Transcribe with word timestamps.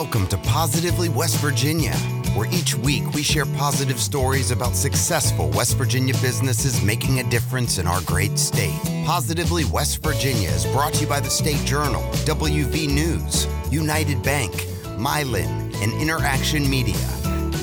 Welcome 0.00 0.26
to 0.26 0.36
Positively 0.36 1.08
West 1.08 1.38
Virginia, 1.38 1.94
where 2.36 2.46
each 2.52 2.74
week 2.74 3.14
we 3.14 3.22
share 3.22 3.46
positive 3.46 3.98
stories 3.98 4.50
about 4.50 4.76
successful 4.76 5.48
West 5.48 5.78
Virginia 5.78 6.12
businesses 6.20 6.82
making 6.82 7.18
a 7.18 7.30
difference 7.30 7.78
in 7.78 7.86
our 7.86 8.02
great 8.02 8.38
state. 8.38 8.78
Positively 9.06 9.64
West 9.64 10.02
Virginia 10.02 10.50
is 10.50 10.66
brought 10.66 10.92
to 10.92 11.00
you 11.00 11.06
by 11.06 11.18
the 11.18 11.30
State 11.30 11.64
Journal, 11.64 12.02
WV 12.26 12.92
News, 12.92 13.46
United 13.72 14.22
Bank, 14.22 14.52
Mylan, 14.98 15.74
and 15.76 15.94
Interaction 15.94 16.68
Media. 16.68 17.08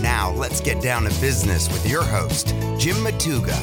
Now 0.01 0.31
let's 0.31 0.59
get 0.59 0.81
down 0.81 1.03
to 1.03 1.09
business 1.21 1.71
with 1.71 1.87
your 1.87 2.03
host, 2.03 2.47
Jim 2.79 2.95
Matuga. 2.95 3.53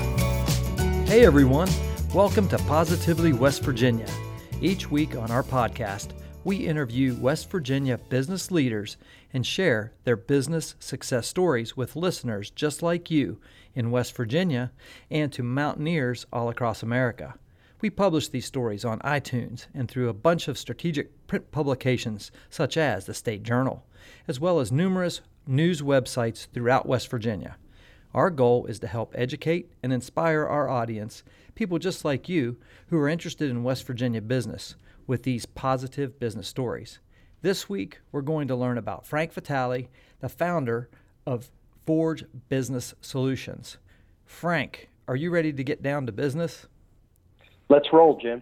Hey 1.09 1.25
everyone, 1.25 1.69
welcome 2.15 2.47
to 2.47 2.59
Positively 2.59 3.33
West 3.33 3.65
Virginia. 3.65 4.09
Each 4.63 4.89
week 4.89 5.17
on 5.17 5.33
our 5.33 5.43
podcast, 5.43 6.11
we 6.43 6.57
interview 6.57 7.15
West 7.17 7.51
Virginia 7.51 7.99
business 7.99 8.51
leaders 8.51 8.97
and 9.33 9.47
share 9.47 9.93
their 10.05 10.17
business 10.17 10.75
success 10.81 11.27
stories 11.27 11.77
with 11.77 11.97
listeners 11.97 12.51
just 12.51 12.83
like 12.83 13.11
you 13.11 13.39
in 13.75 13.91
West 13.91 14.17
Virginia 14.17 14.73
and 15.11 15.31
to 15.33 15.43
mountaineers 15.43 16.25
all 16.33 16.49
across 16.49 16.83
America. 16.83 17.35
We 17.83 17.91
publish 17.91 18.29
these 18.29 18.47
stories 18.47 18.85
on 18.87 19.01
iTunes 19.01 19.67
and 19.75 19.89
through 19.89 20.09
a 20.09 20.15
bunch 20.15 20.49
of 20.49 20.59
strategic 20.59 21.27
print 21.27 21.51
publications 21.51 22.31
such 22.49 22.77
as 22.77 23.05
the 23.05 23.15
State 23.15 23.43
Journal, 23.43 23.85
as 24.27 24.41
well 24.41 24.61
as 24.61 24.73
numerous 24.73 25.21
news 25.47 25.83
websites 25.83 26.47
throughout 26.53 26.87
West 26.87 27.11
Virginia. 27.11 27.57
Our 28.15 28.31
goal 28.31 28.67
is 28.67 28.81
to 28.81 28.87
help 28.87 29.15
educate 29.15 29.71
and 29.83 29.93
inspire 29.93 30.47
our 30.47 30.69
audience, 30.69 31.23
people 31.55 31.79
just 31.79 32.05
like 32.05 32.29
you 32.29 32.57
who 32.89 32.99
are 32.99 33.09
interested 33.09 33.51
in 33.51 33.63
West 33.63 33.87
Virginia 33.87 34.21
business, 34.21 34.75
with 35.11 35.25
these 35.25 35.45
positive 35.45 36.21
business 36.21 36.47
stories. 36.47 37.01
This 37.43 37.69
week, 37.69 37.99
we're 38.13 38.21
going 38.21 38.47
to 38.47 38.55
learn 38.55 38.79
about 38.79 39.05
Frank 39.05 39.33
Vitale, 39.33 39.89
the 40.21 40.29
founder 40.29 40.89
of 41.27 41.51
Forge 41.85 42.23
Business 42.49 42.95
Solutions. 43.01 43.79
Frank, 44.25 44.89
are 45.09 45.17
you 45.17 45.33
ready 45.33 45.53
to 45.53 45.65
get 45.65 45.83
down 45.83 46.07
to 46.07 46.13
business? 46.13 46.69
Let's 47.69 47.89
roll, 47.93 48.21
Jim. 48.23 48.41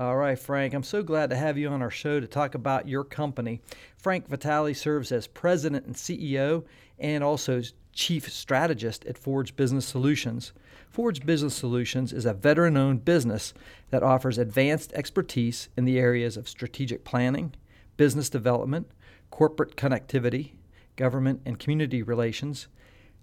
All 0.00 0.16
right, 0.16 0.38
Frank, 0.38 0.72
I'm 0.72 0.82
so 0.82 1.02
glad 1.02 1.28
to 1.28 1.36
have 1.36 1.58
you 1.58 1.68
on 1.68 1.82
our 1.82 1.90
show 1.90 2.20
to 2.20 2.26
talk 2.26 2.54
about 2.54 2.88
your 2.88 3.04
company. 3.04 3.60
Frank 3.98 4.28
Vitale 4.28 4.72
serves 4.72 5.12
as 5.12 5.26
president 5.26 5.84
and 5.84 5.94
CEO 5.94 6.64
and 6.98 7.22
also 7.22 7.60
chief 7.92 8.32
strategist 8.32 9.04
at 9.04 9.18
Forge 9.18 9.54
Business 9.56 9.84
Solutions. 9.84 10.54
Forge 10.88 11.26
Business 11.26 11.54
Solutions 11.54 12.14
is 12.14 12.24
a 12.24 12.32
veteran 12.32 12.78
owned 12.78 13.04
business 13.04 13.52
that 13.90 14.02
offers 14.02 14.38
advanced 14.38 14.90
expertise 14.94 15.68
in 15.76 15.84
the 15.84 15.98
areas 15.98 16.38
of 16.38 16.48
strategic 16.48 17.04
planning, 17.04 17.52
business 17.98 18.30
development, 18.30 18.90
corporate 19.30 19.76
connectivity, 19.76 20.52
government 20.96 21.42
and 21.44 21.58
community 21.58 22.02
relations, 22.02 22.68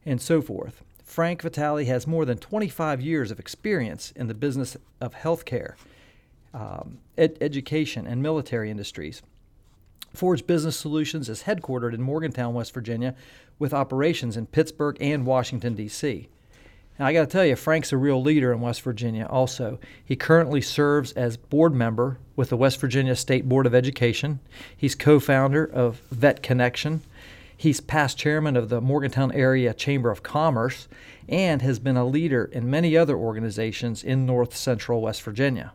and 0.05 0.21
so 0.21 0.43
forth. 0.43 0.83
Frank 1.03 1.41
Vitale 1.41 1.85
has 1.85 2.05
more 2.05 2.23
than 2.23 2.37
25 2.37 3.01
years 3.01 3.31
of 3.31 3.39
experience 3.39 4.11
in 4.11 4.27
the 4.27 4.35
business 4.35 4.77
of 5.01 5.15
healthcare, 5.15 5.73
um, 6.53 6.99
ed- 7.17 7.37
education, 7.41 8.07
and 8.07 8.21
military 8.21 8.71
industries. 8.71 9.21
Forge 10.13 10.47
Business 10.47 10.77
Solutions 10.77 11.29
is 11.29 11.43
headquartered 11.43 11.93
in 11.93 12.01
Morgantown, 12.01 12.53
West 12.53 12.73
Virginia, 12.73 13.15
with 13.59 13.73
operations 13.73 14.37
in 14.37 14.47
Pittsburgh 14.47 14.97
and 14.99 15.25
Washington, 15.25 15.75
D.C. 15.75 16.27
Now, 16.99 17.05
I 17.05 17.13
got 17.13 17.21
to 17.21 17.27
tell 17.27 17.45
you, 17.45 17.55
Frank's 17.55 17.91
a 17.91 17.97
real 17.97 18.21
leader 18.21 18.51
in 18.51 18.59
West 18.59 18.81
Virginia 18.81 19.27
also. 19.29 19.77
He 20.03 20.15
currently 20.15 20.61
serves 20.61 21.11
as 21.11 21.37
board 21.37 21.73
member 21.73 22.17
with 22.35 22.49
the 22.49 22.57
West 22.57 22.79
Virginia 22.79 23.15
State 23.15 23.47
Board 23.47 23.67
of 23.67 23.75
Education. 23.75 24.39
He's 24.75 24.95
co 24.95 25.19
founder 25.19 25.63
of 25.63 26.01
Vet 26.09 26.41
Connection. 26.41 27.01
He's 27.55 27.81
past 27.81 28.17
chairman 28.17 28.55
of 28.55 28.69
the 28.69 28.81
Morgantown 28.81 29.31
Area 29.31 29.73
Chamber 29.73 30.09
of 30.09 30.23
Commerce 30.23 30.87
and 31.27 31.61
has 31.61 31.79
been 31.79 31.97
a 31.97 32.05
leader 32.05 32.45
in 32.45 32.69
many 32.69 32.95
other 32.95 33.17
organizations 33.17 34.03
in 34.03 34.25
north 34.25 34.55
central 34.55 35.01
West 35.01 35.21
Virginia. 35.21 35.73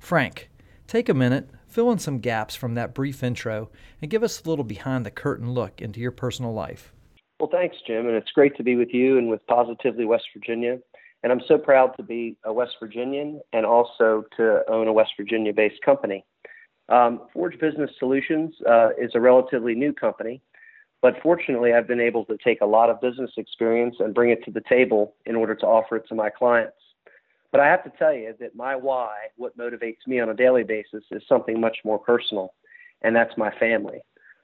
Frank, 0.00 0.50
take 0.88 1.08
a 1.08 1.14
minute, 1.14 1.50
fill 1.68 1.92
in 1.92 1.98
some 1.98 2.18
gaps 2.18 2.56
from 2.56 2.74
that 2.74 2.94
brief 2.94 3.22
intro, 3.22 3.70
and 4.02 4.10
give 4.10 4.24
us 4.24 4.42
a 4.42 4.48
little 4.48 4.64
behind 4.64 5.06
the 5.06 5.10
curtain 5.10 5.52
look 5.52 5.80
into 5.80 6.00
your 6.00 6.10
personal 6.10 6.52
life. 6.52 6.92
Well, 7.38 7.50
thanks, 7.52 7.76
Jim, 7.86 8.06
and 8.06 8.16
it's 8.16 8.32
great 8.32 8.56
to 8.56 8.64
be 8.64 8.74
with 8.76 8.92
you 8.92 9.18
and 9.18 9.30
with 9.30 9.46
Positively 9.46 10.04
West 10.04 10.24
Virginia. 10.34 10.78
And 11.22 11.30
I'm 11.30 11.42
so 11.46 11.58
proud 11.58 11.96
to 11.98 12.02
be 12.02 12.36
a 12.44 12.52
West 12.52 12.72
Virginian 12.80 13.40
and 13.52 13.66
also 13.66 14.24
to 14.38 14.62
own 14.68 14.88
a 14.88 14.92
West 14.92 15.12
Virginia 15.18 15.52
based 15.52 15.80
company. 15.84 16.24
Um, 16.88 17.20
Forge 17.32 17.58
Business 17.60 17.90
Solutions 17.98 18.54
uh, 18.68 18.88
is 19.00 19.12
a 19.14 19.20
relatively 19.20 19.74
new 19.74 19.92
company, 19.92 20.42
but 21.02 21.14
fortunately, 21.22 21.72
I've 21.72 21.86
been 21.86 22.00
able 22.00 22.24
to 22.24 22.36
take 22.42 22.62
a 22.62 22.66
lot 22.66 22.90
of 22.90 23.00
business 23.00 23.30
experience 23.36 23.96
and 24.00 24.14
bring 24.14 24.30
it 24.30 24.44
to 24.44 24.50
the 24.50 24.62
table 24.68 25.14
in 25.24 25.36
order 25.36 25.54
to 25.54 25.66
offer 25.66 25.96
it 25.96 26.08
to 26.08 26.14
my 26.14 26.30
clients. 26.30 26.76
But 27.52 27.60
I 27.60 27.66
have 27.66 27.82
to 27.84 27.92
tell 27.98 28.14
you 28.14 28.34
that 28.40 28.54
my 28.54 28.76
why, 28.76 29.14
what 29.36 29.58
motivates 29.58 30.06
me 30.06 30.20
on 30.20 30.28
a 30.28 30.34
daily 30.34 30.62
basis, 30.62 31.04
is 31.10 31.22
something 31.28 31.60
much 31.60 31.78
more 31.84 31.98
personal, 31.98 32.54
and 33.02 33.14
that's 33.14 33.36
my 33.36 33.50
family. 33.58 34.00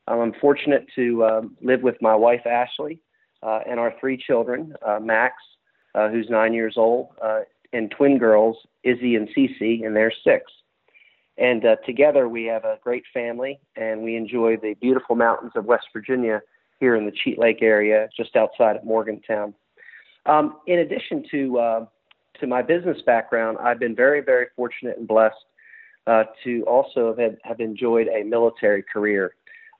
Um, 0.09 0.21
I'm 0.21 0.33
fortunate 0.41 0.87
to 0.97 1.25
um, 1.25 1.56
live 1.61 1.83
with 1.83 1.97
my 2.00 2.15
wife, 2.15 2.47
Ashley, 2.47 3.00
uh, 3.43 3.61
and 3.69 3.78
our 3.78 3.95
three 4.00 4.16
children 4.16 4.75
uh, 4.84 4.99
Max, 5.00 5.34
uh, 5.95 6.09
who's 6.09 6.28
nine 6.28 6.53
years 6.53 6.75
old, 6.77 7.09
uh, 7.22 7.41
and 7.72 7.91
twin 7.91 8.19
girls, 8.19 8.56
Izzy 8.83 9.16
and 9.16 9.28
Cece, 9.37 9.84
and 9.84 9.95
they're 9.95 10.12
six. 10.25 10.50
And 11.39 11.65
uh, 11.65 11.77
together 11.84 12.28
we 12.28 12.45
have 12.45 12.65
a 12.65 12.78
great 12.83 13.05
family, 13.12 13.61
and 13.77 14.03
we 14.03 14.16
enjoy 14.16 14.56
the 14.56 14.75
beautiful 14.81 15.16
mountains 15.16 15.53
of 15.55 15.65
West 15.65 15.87
Virginia 15.93 16.41
here 16.81 16.97
in 16.97 17.05
the 17.05 17.12
Cheat 17.12 17.39
Lake 17.39 17.62
area, 17.62 18.09
just 18.16 18.37
outside 18.37 18.77
of 18.77 18.84
Morgantown. 18.84 19.55
Um, 20.25 20.56
in 20.66 20.81
addition 20.81 21.25
to 21.31 21.59
uh, 21.59 21.87
to 22.41 22.47
my 22.47 22.63
business 22.63 22.99
background, 23.07 23.59
I've 23.61 23.79
been 23.79 23.95
very, 23.95 24.21
very 24.21 24.47
fortunate 24.57 24.99
and 24.99 25.07
blessed 25.07 25.37
uh, 26.07 26.25
to 26.45 26.63
also 26.65 27.15
have, 27.19 27.37
have 27.43 27.61
enjoyed 27.61 28.09
a 28.09 28.23
military 28.23 28.83
career. 28.83 29.35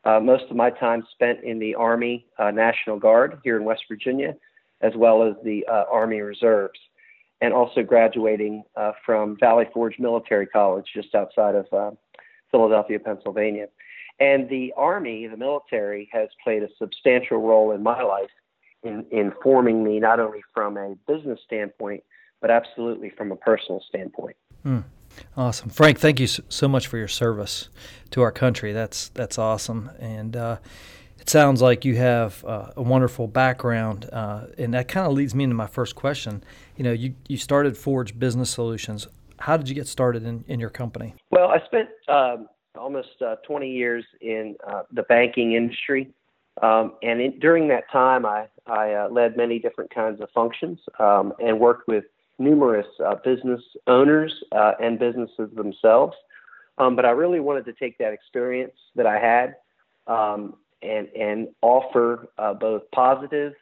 Uh, 0.05 0.21
most 0.21 0.45
of 0.51 0.57
my 0.57 0.71
time 0.71 1.05
spent 1.13 1.43
in 1.43 1.59
the 1.59 1.75
Army 1.75 2.27
uh, 2.39 2.51
National 2.51 2.99
Guard 2.99 3.41
here 3.43 3.57
in 3.57 3.65
West 3.65 3.83
Virginia, 3.89 4.37
as 4.81 4.93
well 4.97 5.23
as 5.23 5.35
the 5.45 5.67
uh, 5.67 5.85
Army 5.91 6.21
Reserves, 6.21 6.79
and 7.41 7.53
also 7.53 7.83
graduating 7.83 8.63
uh, 8.77 8.93
from 9.05 9.37
Valley 9.39 9.67
Forge 9.73 9.99
Military 9.99 10.47
College 10.47 10.87
just 10.95 11.15
outside 11.15 11.55
of 11.55 11.67
uh, 11.73 11.91
Philadelphia, 12.51 12.99
Pennsylvania. 12.99 13.67
And 14.19 14.49
the 14.49 14.73
Army, 14.77 15.27
the 15.27 15.37
military, 15.37 16.09
has 16.13 16.29
played 16.43 16.63
a 16.63 16.69
substantial 16.79 17.39
role 17.39 17.73
in 17.73 17.83
my 17.83 18.03
life 18.03 18.31
in, 18.83 19.05
in 19.11 19.33
forming 19.43 19.85
me 19.85 20.01
not 20.01 20.21
only 20.21 20.41
from 20.55 20.77
a 20.77 20.95
business 21.07 21.41
standpoint, 21.45 22.03
but 22.41 22.51
absolutely 22.51 23.11
from 23.11 23.33
a 23.33 23.37
personal 23.37 23.83
standpoint. 23.89 24.37
Hmm. 24.63 24.81
Awesome, 25.37 25.71
Frank. 25.71 25.99
Thank 25.99 26.21
you 26.21 26.27
so 26.27 26.69
much 26.69 26.87
for 26.87 26.99
your 26.99 27.09
service 27.09 27.69
to 28.11 28.23
our 28.23 28.33
country. 28.33 28.73
That's 28.73 29.09
that's 29.11 29.39
awesome, 29.39 29.91
and 29.99 30.37
uh, 30.37 30.59
it 31.19 31.31
sounds 31.31 31.63
like 31.63 31.85
you 31.85 31.97
have 31.97 32.45
uh, 32.45 32.71
a 32.77 32.83
wonderful 32.83 33.27
background, 33.27 34.09
uh, 34.13 34.47
and 34.59 34.75
that 34.75 34.89
kind 34.89 35.07
of 35.07 35.13
leads 35.13 35.35
me 35.35 35.45
into 35.45 35.57
my 35.57 35.67
first 35.67 35.95
question. 35.95 36.43
You 36.77 36.85
know, 36.85 36.93
you 36.93 37.15
you 37.29 37.37
started 37.37 37.77
Forge 37.77 38.19
Business 38.19 38.51
Solutions. 38.51 39.09
How 39.39 39.57
did 39.57 39.69
you 39.69 39.75
get 39.75 39.87
started 39.87 40.25
in, 40.25 40.45
in 40.49 40.61
your 40.61 40.71
company? 40.71 41.15
Well, 41.31 41.49
I 41.49 41.65
spent 41.67 41.89
um, 42.09 42.49
almost 42.75 43.21
uh, 43.21 43.37
20 43.47 43.71
years 43.71 44.05
in 44.23 44.57
uh, 44.67 44.83
the 44.93 45.03
banking 45.03 45.53
industry, 45.53 46.11
um, 46.63 46.95
and 47.03 47.21
in, 47.21 47.39
during 47.39 47.69
that 47.69 47.91
time, 47.91 48.25
I 48.25 48.47
I 48.67 48.93
uh, 48.93 49.09
led 49.11 49.37
many 49.37 49.59
different 49.59 49.95
kinds 49.95 50.21
of 50.21 50.31
functions 50.31 50.79
um, 50.99 51.33
and 51.39 51.61
worked 51.61 51.87
with 51.89 52.05
numerous 52.39 52.87
uh, 53.05 53.15
business 53.25 53.61
owners 53.87 54.33
uh, 54.53 54.73
and 54.81 54.99
businesses 54.99 55.51
themselves. 55.55 56.15
Um, 56.79 56.95
but 56.95 57.05
I 57.05 57.11
really 57.11 57.41
wanted 57.41 57.65
to 57.67 57.73
take 57.73 57.97
that 57.99 58.13
experience 58.13 58.75
that 58.97 59.07
I 59.07 59.19
had 59.19 59.57
um, 60.07 60.55
and 60.83 61.09
and 61.09 61.49
offer 61.63 62.29
uh, 62.39 62.55
both 62.55 62.83
positive 62.95 63.55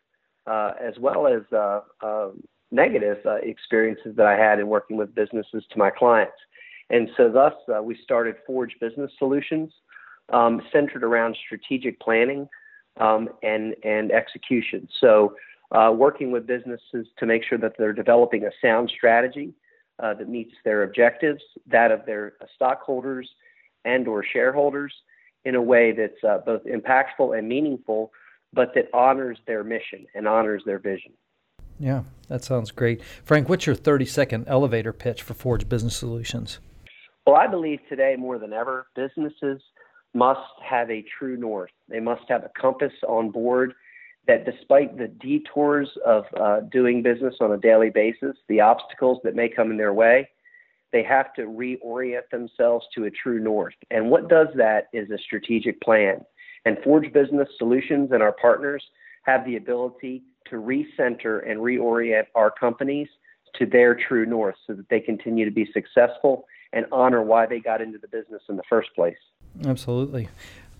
as 0.46 0.94
well 0.98 1.26
as 1.26 1.42
negative 2.70 3.18
experiences 3.42 4.16
that 4.16 4.26
I 4.26 4.36
had 4.36 4.58
in 4.58 4.66
working 4.66 4.96
with 4.96 5.14
businesses 5.14 5.64
to 5.70 5.78
my 5.78 5.90
clients. 5.90 6.36
And 6.90 7.08
so, 7.16 7.30
thus, 7.30 7.54
we 7.82 7.96
started 8.02 8.36
Forge 8.46 8.76
Business 8.80 9.10
Solutions, 9.18 9.72
um, 10.32 10.60
centered 10.72 11.04
around 11.04 11.36
strategic 11.46 12.00
planning 12.00 12.48
um, 13.00 13.28
and 13.42 13.74
and 13.84 14.12
execution. 14.12 14.88
So 15.00 15.34
uh, 15.74 15.90
working 15.92 16.30
with 16.30 16.46
businesses 16.46 17.06
to 17.18 17.26
make 17.26 17.42
sure 17.44 17.58
that 17.58 17.74
they're 17.76 17.92
developing 17.92 18.44
a 18.44 18.50
sound 18.62 18.90
strategy 18.96 19.52
uh, 20.02 20.14
that 20.14 20.28
meets 20.28 20.54
their 20.64 20.84
objectives, 20.84 21.42
that 21.66 21.90
of 21.90 22.06
their 22.06 22.34
uh, 22.40 22.46
stockholders 22.54 23.28
and 23.84 24.08
or 24.08 24.24
shareholders, 24.24 24.94
in 25.44 25.54
a 25.54 25.62
way 25.62 25.92
that's 25.92 26.22
uh, 26.26 26.38
both 26.38 26.62
impactful 26.64 27.36
and 27.36 27.48
meaningful, 27.48 28.12
but 28.52 28.72
that 28.74 28.88
honors 28.94 29.38
their 29.46 29.62
mission 29.62 30.06
and 30.14 30.26
honors 30.26 30.62
their 30.64 30.78
vision. 30.78 31.12
Yeah, 31.78 32.04
that 32.28 32.44
sounds 32.44 32.70
great. 32.70 33.02
Frank, 33.24 33.48
what's 33.48 33.66
your 33.66 33.74
30 33.74 34.06
second 34.06 34.44
elevator 34.46 34.92
pitch 34.92 35.22
for 35.22 35.34
Forge 35.34 35.68
Business 35.68 35.96
Solutions? 35.96 36.60
Well, 37.26 37.36
I 37.36 37.48
believe 37.48 37.80
today 37.88 38.14
more 38.16 38.38
than 38.38 38.52
ever, 38.52 38.86
businesses 38.94 39.60
must 40.14 40.40
have 40.62 40.88
a 40.90 41.04
true 41.18 41.36
north. 41.36 41.72
They 41.88 42.00
must 42.00 42.22
have 42.28 42.44
a 42.44 42.50
compass 42.58 42.92
on 43.08 43.30
board 43.30 43.74
that, 44.26 44.44
despite 44.44 44.96
the 44.96 45.08
detours 45.08 45.88
of 46.04 46.24
uh, 46.40 46.60
doing 46.72 47.02
business 47.02 47.34
on 47.40 47.52
a 47.52 47.58
daily 47.58 47.90
basis, 47.90 48.36
the 48.48 48.60
obstacles 48.60 49.18
that 49.24 49.34
may 49.34 49.48
come 49.48 49.70
in 49.70 49.76
their 49.76 49.92
way, 49.92 50.28
they 50.92 51.02
have 51.02 51.34
to 51.34 51.42
reorient 51.42 52.28
themselves 52.30 52.86
to 52.94 53.04
a 53.04 53.10
true 53.10 53.40
north. 53.40 53.74
And 53.90 54.10
what 54.10 54.28
does 54.28 54.48
that 54.56 54.86
is 54.92 55.10
a 55.10 55.18
strategic 55.18 55.80
plan. 55.80 56.24
And 56.64 56.78
Forge 56.82 57.12
Business 57.12 57.48
Solutions 57.58 58.10
and 58.12 58.22
our 58.22 58.32
partners 58.32 58.82
have 59.24 59.44
the 59.44 59.56
ability 59.56 60.22
to 60.50 60.56
recenter 60.56 61.48
and 61.50 61.60
reorient 61.60 62.24
our 62.34 62.50
companies 62.50 63.08
to 63.58 63.66
their 63.66 63.94
true 63.94 64.24
north 64.24 64.56
so 64.66 64.74
that 64.74 64.88
they 64.88 65.00
continue 65.00 65.44
to 65.44 65.50
be 65.50 65.68
successful 65.72 66.44
and 66.72 66.86
honor 66.92 67.22
why 67.22 67.46
they 67.46 67.60
got 67.60 67.80
into 67.80 67.98
the 67.98 68.08
business 68.08 68.42
in 68.48 68.56
the 68.56 68.62
first 68.68 68.88
place. 68.94 69.16
Absolutely. 69.66 70.28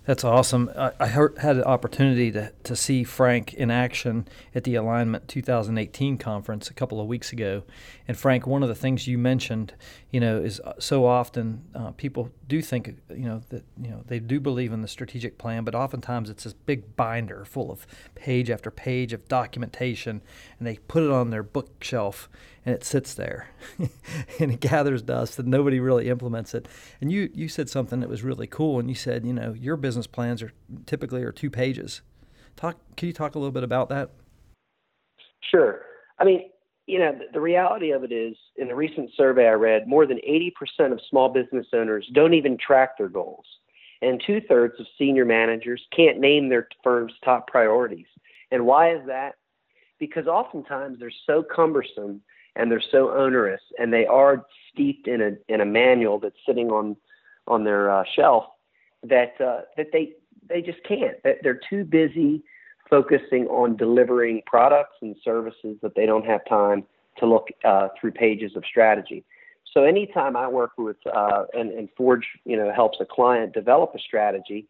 That's 0.06 0.22
awesome. 0.22 0.70
I, 0.76 0.92
I 1.00 1.06
had 1.06 1.56
an 1.56 1.64
opportunity 1.64 2.30
to, 2.32 2.52
to 2.64 2.76
see 2.76 3.04
Frank 3.04 3.54
in 3.54 3.70
action 3.70 4.28
at 4.54 4.64
the 4.64 4.74
Alignment 4.74 5.28
2018 5.28 6.18
conference 6.18 6.68
a 6.68 6.74
couple 6.74 7.00
of 7.00 7.06
weeks 7.06 7.32
ago. 7.32 7.62
And 8.06 8.14
Frank, 8.14 8.46
one 8.46 8.62
of 8.62 8.68
the 8.68 8.74
things 8.74 9.06
you 9.06 9.16
mentioned, 9.16 9.72
you 10.10 10.20
know, 10.20 10.36
is 10.36 10.60
uh, 10.60 10.74
so 10.78 11.06
often 11.06 11.64
uh, 11.74 11.92
people 11.92 12.30
do 12.46 12.60
think, 12.60 12.96
you 13.08 13.24
know, 13.24 13.40
that 13.48 13.64
you 13.80 13.90
know 13.90 14.02
they 14.06 14.18
do 14.18 14.40
believe 14.40 14.74
in 14.74 14.82
the 14.82 14.88
strategic 14.88 15.38
plan, 15.38 15.64
but 15.64 15.74
oftentimes 15.74 16.28
it's 16.28 16.44
this 16.44 16.52
big 16.52 16.96
binder 16.96 17.46
full 17.46 17.72
of 17.72 17.86
page 18.14 18.50
after 18.50 18.70
page 18.70 19.14
of 19.14 19.26
documentation, 19.26 20.20
and 20.58 20.66
they 20.68 20.76
put 20.76 21.02
it 21.02 21.10
on 21.10 21.30
their 21.30 21.42
bookshelf 21.42 22.28
and 22.64 22.74
it 22.74 22.84
sits 22.84 23.14
there 23.14 23.48
and 23.78 24.52
it 24.52 24.60
gathers 24.60 25.02
dust 25.02 25.38
and 25.38 25.48
nobody 25.48 25.80
really 25.80 26.08
implements 26.08 26.54
it. 26.54 26.66
And 27.00 27.12
you, 27.12 27.30
you 27.34 27.48
said 27.48 27.68
something 27.68 28.00
that 28.00 28.08
was 28.08 28.22
really 28.22 28.46
cool 28.46 28.78
and 28.78 28.88
you 28.88 28.94
said, 28.94 29.26
you 29.26 29.32
know, 29.32 29.52
your 29.52 29.76
business 29.76 30.06
plans 30.06 30.42
are 30.42 30.52
typically 30.86 31.22
are 31.22 31.32
two 31.32 31.50
pages. 31.50 32.02
Talk 32.56 32.76
can 32.96 33.08
you 33.08 33.12
talk 33.12 33.34
a 33.34 33.38
little 33.38 33.52
bit 33.52 33.64
about 33.64 33.88
that? 33.88 34.10
Sure. 35.50 35.80
I 36.18 36.24
mean, 36.24 36.50
you 36.86 36.98
know, 36.98 37.12
the, 37.12 37.24
the 37.32 37.40
reality 37.40 37.90
of 37.90 38.04
it 38.04 38.12
is 38.12 38.36
in 38.56 38.70
a 38.70 38.74
recent 38.74 39.10
survey 39.16 39.46
I 39.46 39.52
read, 39.52 39.88
more 39.88 40.06
than 40.06 40.18
80% 40.18 40.92
of 40.92 41.00
small 41.08 41.28
business 41.28 41.66
owners 41.72 42.08
don't 42.12 42.34
even 42.34 42.58
track 42.58 42.98
their 42.98 43.08
goals. 43.08 43.44
And 44.02 44.22
two 44.26 44.40
thirds 44.48 44.78
of 44.78 44.86
senior 44.98 45.24
managers 45.24 45.82
can't 45.96 46.20
name 46.20 46.48
their 46.48 46.68
firm's 46.82 47.12
top 47.24 47.46
priorities. 47.46 48.06
And 48.50 48.66
why 48.66 48.94
is 48.94 49.00
that? 49.06 49.36
Because 49.98 50.26
oftentimes 50.26 50.98
they're 50.98 51.10
so 51.26 51.42
cumbersome 51.42 52.20
and 52.56 52.70
they're 52.70 52.82
so 52.90 53.10
onerous 53.10 53.60
and 53.78 53.92
they 53.92 54.06
are 54.06 54.44
steeped 54.72 55.08
in 55.08 55.20
a 55.20 55.52
in 55.52 55.60
a 55.60 55.64
manual 55.64 56.18
that's 56.18 56.36
sitting 56.46 56.70
on 56.70 56.96
on 57.46 57.64
their 57.64 57.90
uh, 57.90 58.04
shelf 58.14 58.44
that 59.02 59.40
uh, 59.40 59.62
that 59.76 59.88
they 59.92 60.12
they 60.48 60.60
just 60.60 60.82
can't. 60.84 61.16
They're 61.42 61.60
too 61.68 61.84
busy 61.84 62.42
focusing 62.88 63.46
on 63.46 63.76
delivering 63.76 64.42
products 64.46 64.96
and 65.00 65.16
services 65.24 65.76
that 65.82 65.94
they 65.94 66.06
don't 66.06 66.26
have 66.26 66.44
time 66.46 66.84
to 67.18 67.26
look 67.26 67.48
uh, 67.64 67.88
through 67.98 68.12
pages 68.12 68.52
of 68.56 68.64
strategy. 68.68 69.24
So 69.72 69.84
anytime 69.84 70.36
I 70.36 70.46
work 70.46 70.72
with 70.78 70.96
uh, 71.06 71.44
and, 71.52 71.70
and 71.72 71.88
Forge, 71.96 72.26
you 72.44 72.56
know, 72.56 72.72
helps 72.72 72.98
a 73.00 73.04
client 73.04 73.52
develop 73.52 73.92
a 73.94 73.98
strategy, 73.98 74.68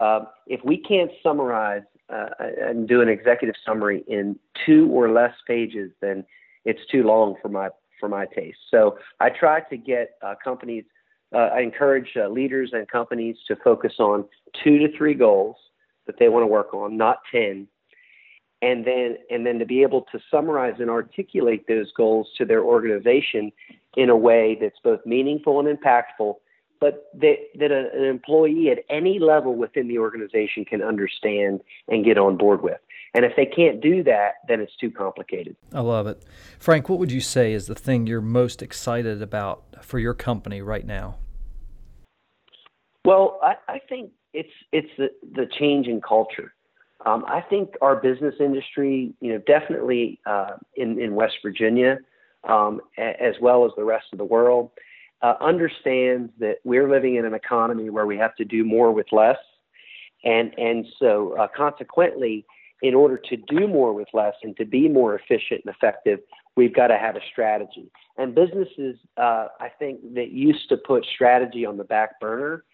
uh, 0.00 0.20
if 0.46 0.60
we 0.64 0.78
can't 0.78 1.10
summarize 1.22 1.82
uh, 2.08 2.28
and 2.38 2.88
do 2.88 3.02
an 3.02 3.08
executive 3.08 3.56
summary 3.64 4.04
in 4.06 4.38
two 4.64 4.88
or 4.90 5.10
less 5.10 5.34
pages, 5.46 5.90
then 6.00 6.24
it's 6.66 6.84
too 6.90 7.04
long 7.04 7.36
for 7.40 7.48
my 7.48 7.70
for 7.98 8.08
my 8.10 8.26
taste. 8.26 8.58
So 8.70 8.98
I 9.20 9.30
try 9.30 9.60
to 9.60 9.76
get 9.76 10.18
uh, 10.22 10.34
companies. 10.42 10.84
Uh, 11.34 11.48
I 11.54 11.60
encourage 11.60 12.10
uh, 12.16 12.28
leaders 12.28 12.70
and 12.72 12.86
companies 12.88 13.36
to 13.48 13.56
focus 13.64 13.94
on 13.98 14.26
two 14.62 14.78
to 14.78 14.96
three 14.96 15.14
goals 15.14 15.56
that 16.06 16.16
they 16.18 16.28
want 16.28 16.42
to 16.42 16.46
work 16.46 16.74
on, 16.74 16.96
not 16.96 17.18
ten, 17.32 17.66
and 18.62 18.84
then 18.84 19.16
and 19.30 19.46
then 19.46 19.58
to 19.58 19.64
be 19.64 19.82
able 19.82 20.02
to 20.12 20.18
summarize 20.30 20.74
and 20.78 20.90
articulate 20.90 21.66
those 21.66 21.90
goals 21.96 22.28
to 22.36 22.44
their 22.44 22.62
organization 22.62 23.50
in 23.96 24.10
a 24.10 24.16
way 24.16 24.58
that's 24.60 24.78
both 24.84 25.00
meaningful 25.06 25.58
and 25.58 25.68
impactful, 25.68 26.34
but 26.80 27.06
that 27.14 27.36
that 27.58 27.72
a, 27.72 27.90
an 27.96 28.04
employee 28.04 28.70
at 28.70 28.80
any 28.90 29.18
level 29.18 29.54
within 29.54 29.88
the 29.88 29.98
organization 29.98 30.64
can 30.64 30.82
understand 30.82 31.60
and 31.88 32.04
get 32.04 32.18
on 32.18 32.36
board 32.36 32.62
with. 32.62 32.78
And 33.16 33.24
if 33.24 33.32
they 33.34 33.46
can't 33.46 33.80
do 33.80 34.02
that, 34.02 34.34
then 34.46 34.60
it's 34.60 34.76
too 34.76 34.90
complicated. 34.90 35.56
I 35.72 35.80
love 35.80 36.06
it. 36.06 36.22
Frank, 36.58 36.90
what 36.90 36.98
would 36.98 37.10
you 37.10 37.22
say 37.22 37.54
is 37.54 37.66
the 37.66 37.74
thing 37.74 38.06
you're 38.06 38.20
most 38.20 38.60
excited 38.60 39.22
about 39.22 39.64
for 39.82 39.98
your 39.98 40.12
company 40.12 40.60
right 40.60 40.84
now? 40.84 41.16
Well, 43.06 43.40
I, 43.42 43.54
I 43.68 43.78
think 43.88 44.10
it's 44.34 44.52
it's 44.70 44.90
the, 44.98 45.08
the 45.32 45.46
change 45.58 45.86
in 45.86 46.02
culture. 46.02 46.52
Um, 47.06 47.24
I 47.26 47.40
think 47.40 47.70
our 47.80 47.96
business 47.96 48.34
industry, 48.38 49.14
you 49.20 49.32
know, 49.32 49.38
definitely 49.46 50.20
uh, 50.26 50.56
in 50.74 51.00
in 51.00 51.14
West 51.14 51.36
Virginia, 51.42 52.00
um, 52.46 52.82
a, 52.98 53.22
as 53.22 53.36
well 53.40 53.64
as 53.64 53.72
the 53.78 53.84
rest 53.84 54.06
of 54.12 54.18
the 54.18 54.24
world, 54.24 54.72
uh, 55.22 55.36
understands 55.40 56.30
that 56.38 56.56
we're 56.64 56.90
living 56.90 57.14
in 57.14 57.24
an 57.24 57.32
economy 57.32 57.88
where 57.88 58.04
we 58.04 58.18
have 58.18 58.34
to 58.36 58.44
do 58.44 58.62
more 58.62 58.92
with 58.92 59.06
less, 59.10 59.38
and 60.22 60.52
and 60.58 60.84
so 60.98 61.34
uh, 61.38 61.46
consequently, 61.56 62.44
in 62.82 62.94
order 62.94 63.16
to 63.16 63.36
do 63.36 63.66
more 63.66 63.92
with 63.92 64.08
less 64.12 64.34
and 64.42 64.56
to 64.56 64.64
be 64.64 64.88
more 64.88 65.14
efficient 65.14 65.62
and 65.64 65.74
effective, 65.74 66.20
we've 66.56 66.74
got 66.74 66.88
to 66.88 66.98
have 66.98 67.16
a 67.16 67.20
strategy. 67.32 67.90
And 68.18 68.34
businesses, 68.34 68.96
uh, 69.16 69.48
I 69.60 69.70
think, 69.78 70.14
that 70.14 70.30
used 70.30 70.68
to 70.68 70.76
put 70.76 71.04
strategy 71.14 71.64
on 71.64 71.76
the 71.76 71.84
back 71.84 72.20
burner 72.20 72.64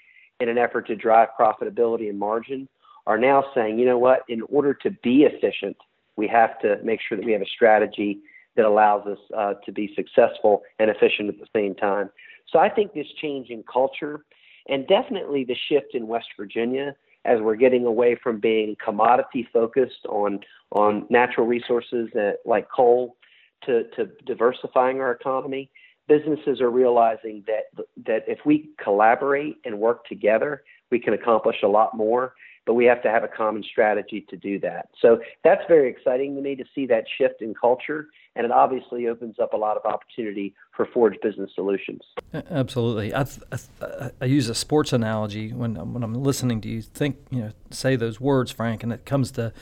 in 0.40 0.48
an 0.48 0.58
effort 0.58 0.86
to 0.88 0.96
drive 0.96 1.28
profitability 1.38 2.08
and 2.08 2.18
margin 2.18 2.68
are 3.06 3.18
now 3.18 3.44
saying, 3.54 3.78
you 3.78 3.84
know 3.84 3.98
what, 3.98 4.20
in 4.28 4.42
order 4.42 4.74
to 4.74 4.90
be 5.02 5.22
efficient, 5.22 5.76
we 6.16 6.28
have 6.28 6.58
to 6.60 6.78
make 6.84 7.00
sure 7.06 7.16
that 7.16 7.24
we 7.24 7.32
have 7.32 7.42
a 7.42 7.46
strategy 7.46 8.20
that 8.56 8.64
allows 8.64 9.06
us 9.06 9.18
uh, 9.36 9.54
to 9.64 9.72
be 9.72 9.92
successful 9.96 10.62
and 10.78 10.90
efficient 10.90 11.28
at 11.28 11.38
the 11.38 11.46
same 11.54 11.74
time. 11.74 12.10
So 12.50 12.58
I 12.58 12.68
think 12.68 12.92
this 12.92 13.06
change 13.20 13.48
in 13.50 13.64
culture 13.72 14.24
and 14.68 14.86
definitely 14.86 15.44
the 15.44 15.56
shift 15.68 15.94
in 15.94 16.06
West 16.06 16.28
Virginia 16.36 16.94
as 17.24 17.40
we're 17.40 17.56
getting 17.56 17.86
away 17.86 18.16
from 18.22 18.40
being 18.40 18.76
commodity 18.84 19.46
focused 19.52 20.06
on 20.08 20.40
on 20.72 21.06
natural 21.10 21.46
resources 21.46 22.08
that, 22.14 22.38
like 22.44 22.66
coal 22.74 23.16
to, 23.64 23.84
to 23.90 24.06
diversifying 24.24 25.00
our 25.00 25.12
economy, 25.12 25.70
businesses 26.08 26.60
are 26.60 26.70
realizing 26.70 27.44
that 27.46 27.84
that 28.06 28.24
if 28.26 28.38
we 28.44 28.70
collaborate 28.82 29.56
and 29.64 29.78
work 29.78 30.06
together, 30.06 30.62
we 30.90 30.98
can 30.98 31.14
accomplish 31.14 31.56
a 31.62 31.68
lot 31.68 31.96
more. 31.96 32.34
But 32.64 32.74
we 32.74 32.84
have 32.84 33.02
to 33.02 33.10
have 33.10 33.24
a 33.24 33.28
common 33.28 33.64
strategy 33.64 34.24
to 34.30 34.36
do 34.36 34.60
that. 34.60 34.88
So 35.00 35.20
that's 35.42 35.62
very 35.66 35.90
exciting 35.90 36.36
to 36.36 36.40
me 36.40 36.54
to 36.56 36.64
see 36.74 36.86
that 36.86 37.04
shift 37.18 37.42
in 37.42 37.54
culture 37.54 38.08
and 38.34 38.44
it 38.44 38.50
obviously 38.50 39.08
opens 39.08 39.38
up 39.38 39.52
a 39.52 39.56
lot 39.56 39.76
of 39.76 39.84
opportunity 39.84 40.54
for 40.74 40.86
Forge 40.86 41.16
Business 41.22 41.50
Solutions. 41.54 42.02
Absolutely, 42.50 43.14
I, 43.14 43.26
I, 43.52 44.10
I, 44.20 44.24
use 44.24 44.48
a 44.48 44.54
sports 44.54 44.92
analogy 44.92 45.52
when 45.52 45.74
when 45.92 46.02
I'm 46.02 46.14
listening 46.14 46.60
to 46.62 46.68
you 46.68 46.82
think 46.82 47.16
you 47.30 47.42
know 47.42 47.50
say 47.70 47.96
those 47.96 48.20
words, 48.20 48.50
Frank, 48.50 48.82
and 48.82 48.92
it 48.92 49.04
comes 49.04 49.30
to 49.32 49.52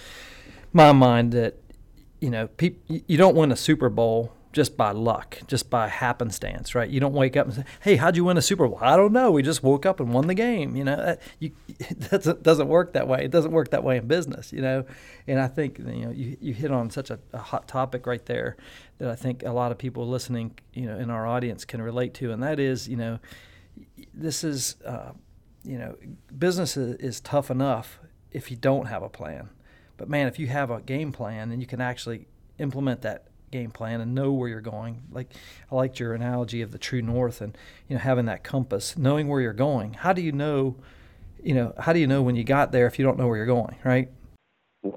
my 0.72 0.92
mind 0.92 1.32
that 1.32 1.56
you 2.20 2.30
know 2.30 2.46
peop, 2.46 2.82
you 2.88 3.16
don't 3.16 3.34
win 3.34 3.50
a 3.50 3.56
Super 3.56 3.88
Bowl 3.88 4.32
just 4.52 4.76
by 4.76 4.90
luck, 4.90 5.38
just 5.46 5.70
by 5.70 5.86
happenstance, 5.86 6.74
right? 6.74 6.90
You 6.90 6.98
don't 6.98 7.12
wake 7.12 7.36
up 7.36 7.46
and 7.46 7.54
say, 7.54 7.64
"Hey, 7.80 7.96
how'd 7.96 8.16
you 8.16 8.24
win 8.24 8.36
a 8.36 8.42
Super 8.42 8.66
Bowl?" 8.66 8.78
I 8.80 8.96
don't 8.96 9.12
know. 9.12 9.30
We 9.30 9.42
just 9.42 9.62
woke 9.62 9.86
up 9.86 10.00
and 10.00 10.12
won 10.12 10.26
the 10.26 10.34
game. 10.34 10.74
You 10.74 10.84
know, 10.84 10.96
that, 10.96 11.22
you, 11.38 11.52
doesn't 12.10 12.42
doesn't 12.42 12.68
work 12.68 12.94
that 12.94 13.06
way. 13.06 13.24
It 13.24 13.30
doesn't 13.30 13.52
work 13.52 13.70
that 13.70 13.84
way 13.84 13.98
in 13.98 14.06
business. 14.08 14.52
You 14.52 14.62
know, 14.62 14.84
and 15.28 15.40
I 15.40 15.46
think 15.46 15.78
you 15.78 15.84
know 15.84 16.10
you, 16.10 16.36
you 16.40 16.52
hit 16.52 16.70
on 16.70 16.90
such 16.90 17.10
a, 17.10 17.20
a 17.32 17.38
hot 17.38 17.68
topic 17.68 18.06
right 18.06 18.24
there 18.26 18.56
that 18.98 19.08
I 19.08 19.14
think 19.14 19.44
a 19.44 19.52
lot 19.52 19.72
of 19.72 19.78
people 19.78 20.06
listening, 20.06 20.58
you 20.74 20.86
know, 20.86 20.98
in 20.98 21.10
our 21.10 21.26
audience 21.26 21.64
can 21.64 21.80
relate 21.80 22.12
to, 22.14 22.32
and 22.32 22.42
that 22.42 22.60
is, 22.60 22.88
you 22.88 22.96
know, 22.96 23.18
this 24.12 24.44
is, 24.44 24.76
uh, 24.84 25.12
you 25.64 25.78
know, 25.78 25.96
business 26.36 26.76
is, 26.76 26.96
is 26.96 27.20
tough 27.20 27.50
enough 27.50 27.98
if 28.30 28.50
you 28.50 28.58
don't 28.58 28.86
have 28.86 29.02
a 29.02 29.08
plan, 29.08 29.48
but 29.96 30.08
man, 30.08 30.26
if 30.26 30.38
you 30.38 30.48
have 30.48 30.70
a 30.70 30.82
game 30.82 31.12
plan 31.12 31.50
and 31.50 31.62
you 31.62 31.66
can 31.66 31.80
actually 31.80 32.26
implement 32.58 33.00
that 33.02 33.29
game 33.50 33.70
plan 33.70 34.00
and 34.00 34.14
know 34.14 34.32
where 34.32 34.48
you're 34.48 34.60
going. 34.60 35.02
Like 35.10 35.32
I 35.70 35.74
liked 35.74 36.00
your 36.00 36.14
analogy 36.14 36.62
of 36.62 36.72
the 36.72 36.78
true 36.78 37.02
north 37.02 37.40
and 37.40 37.56
you 37.88 37.96
know 37.96 38.00
having 38.00 38.26
that 38.26 38.44
compass, 38.44 38.96
knowing 38.96 39.28
where 39.28 39.40
you're 39.40 39.52
going. 39.52 39.94
How 39.94 40.12
do 40.12 40.22
you 40.22 40.32
know, 40.32 40.76
you 41.42 41.54
know, 41.54 41.74
how 41.78 41.92
do 41.92 41.98
you 41.98 42.06
know 42.06 42.22
when 42.22 42.36
you 42.36 42.44
got 42.44 42.72
there 42.72 42.86
if 42.86 42.98
you 42.98 43.04
don't 43.04 43.18
know 43.18 43.26
where 43.26 43.36
you're 43.36 43.46
going, 43.46 43.76
right? 43.84 44.10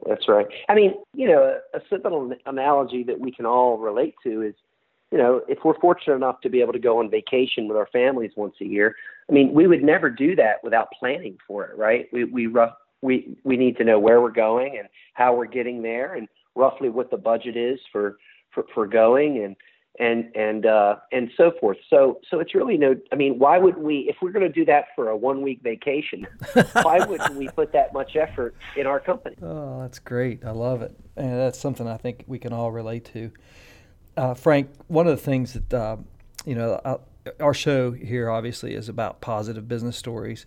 That's 0.08 0.28
right. 0.28 0.48
I 0.70 0.76
mean, 0.76 0.94
you 1.14 1.28
know, 1.28 1.58
a 1.74 1.80
simple 1.90 2.34
analogy 2.46 3.04
that 3.04 3.20
we 3.20 3.32
can 3.32 3.46
all 3.46 3.78
relate 3.78 4.16
to 4.24 4.42
is, 4.42 4.56
you 5.12 5.18
know, 5.18 5.42
if 5.50 5.60
we're 5.66 5.80
fortunate 5.80 6.16
enough 6.16 6.40
to 6.42 6.50
be 6.50 6.62
able 6.62 6.74
to 6.74 6.80
go 6.80 7.00
on 7.00 7.10
vacation 7.10 7.68
with 7.68 7.76
our 7.76 7.88
families 7.92 8.32
once 8.36 8.56
a 8.62 8.66
year, 8.66 8.96
I 9.30 9.34
mean, 9.34 9.54
we 9.54 9.68
would 9.68 9.84
never 9.84 10.10
do 10.10 10.36
that 10.38 10.64
without 10.64 10.88
planning 10.98 11.38
for 11.46 11.66
it, 11.66 11.78
right? 11.78 12.08
We 12.12 12.24
we 12.24 12.48
rough 12.48 12.74
we 13.02 13.38
we 13.44 13.58
need 13.58 13.78
to 13.78 13.84
know 13.84 14.00
where 14.00 14.22
we're 14.22 14.32
going 14.32 14.78
and 14.80 14.88
how 15.14 15.36
we're 15.36 15.46
getting 15.46 15.84
there 15.84 16.16
and 16.16 16.28
roughly 16.56 16.90
what 16.90 17.12
the 17.12 17.18
budget 17.18 17.58
is 17.58 17.80
for 17.92 18.18
for, 18.54 18.66
for 18.74 18.88
going 18.88 19.44
and 19.44 19.56
and 20.00 20.36
and 20.36 20.66
uh, 20.66 20.96
and 21.12 21.30
so 21.38 21.52
forth. 21.60 21.78
So 21.90 22.20
so 22.30 22.40
it's 22.40 22.56
really 22.56 22.78
no. 22.78 22.96
I 23.12 23.16
mean, 23.16 23.38
why 23.38 23.58
would 23.58 23.78
we 23.78 24.08
if 24.10 24.18
we're 24.22 24.32
going 24.32 24.46
to 24.48 24.52
do 24.52 24.66
that 24.66 24.86
for 24.96 25.10
a 25.10 25.18
one 25.18 25.42
week 25.42 25.60
vacation? 25.62 26.26
why 26.82 27.06
wouldn't 27.06 27.36
we 27.36 27.48
put 27.50 27.74
that 27.74 27.94
much 27.94 28.16
effort 28.16 28.56
in 28.76 28.88
our 28.88 29.00
company? 29.00 29.36
Oh, 29.42 29.82
that's 29.82 30.00
great. 30.00 30.44
I 30.44 30.52
love 30.52 30.82
it, 30.82 30.98
and 31.16 31.38
that's 31.40 31.60
something 31.60 31.88
I 31.88 31.98
think 31.98 32.24
we 32.28 32.40
can 32.40 32.54
all 32.54 32.72
relate 32.72 33.06
to. 33.14 33.32
Uh, 34.18 34.34
Frank, 34.34 34.70
one 34.88 35.08
of 35.08 35.16
the 35.16 35.24
things 35.24 35.54
that 35.54 35.74
uh, 35.74 35.98
you 36.46 36.56
know, 36.56 36.74
uh, 36.84 36.98
our 37.40 37.54
show 37.54 37.92
here 37.92 38.30
obviously 38.30 38.74
is 38.74 38.90
about 38.90 39.22
positive 39.22 39.68
business 39.68 39.98
stories, 39.98 40.46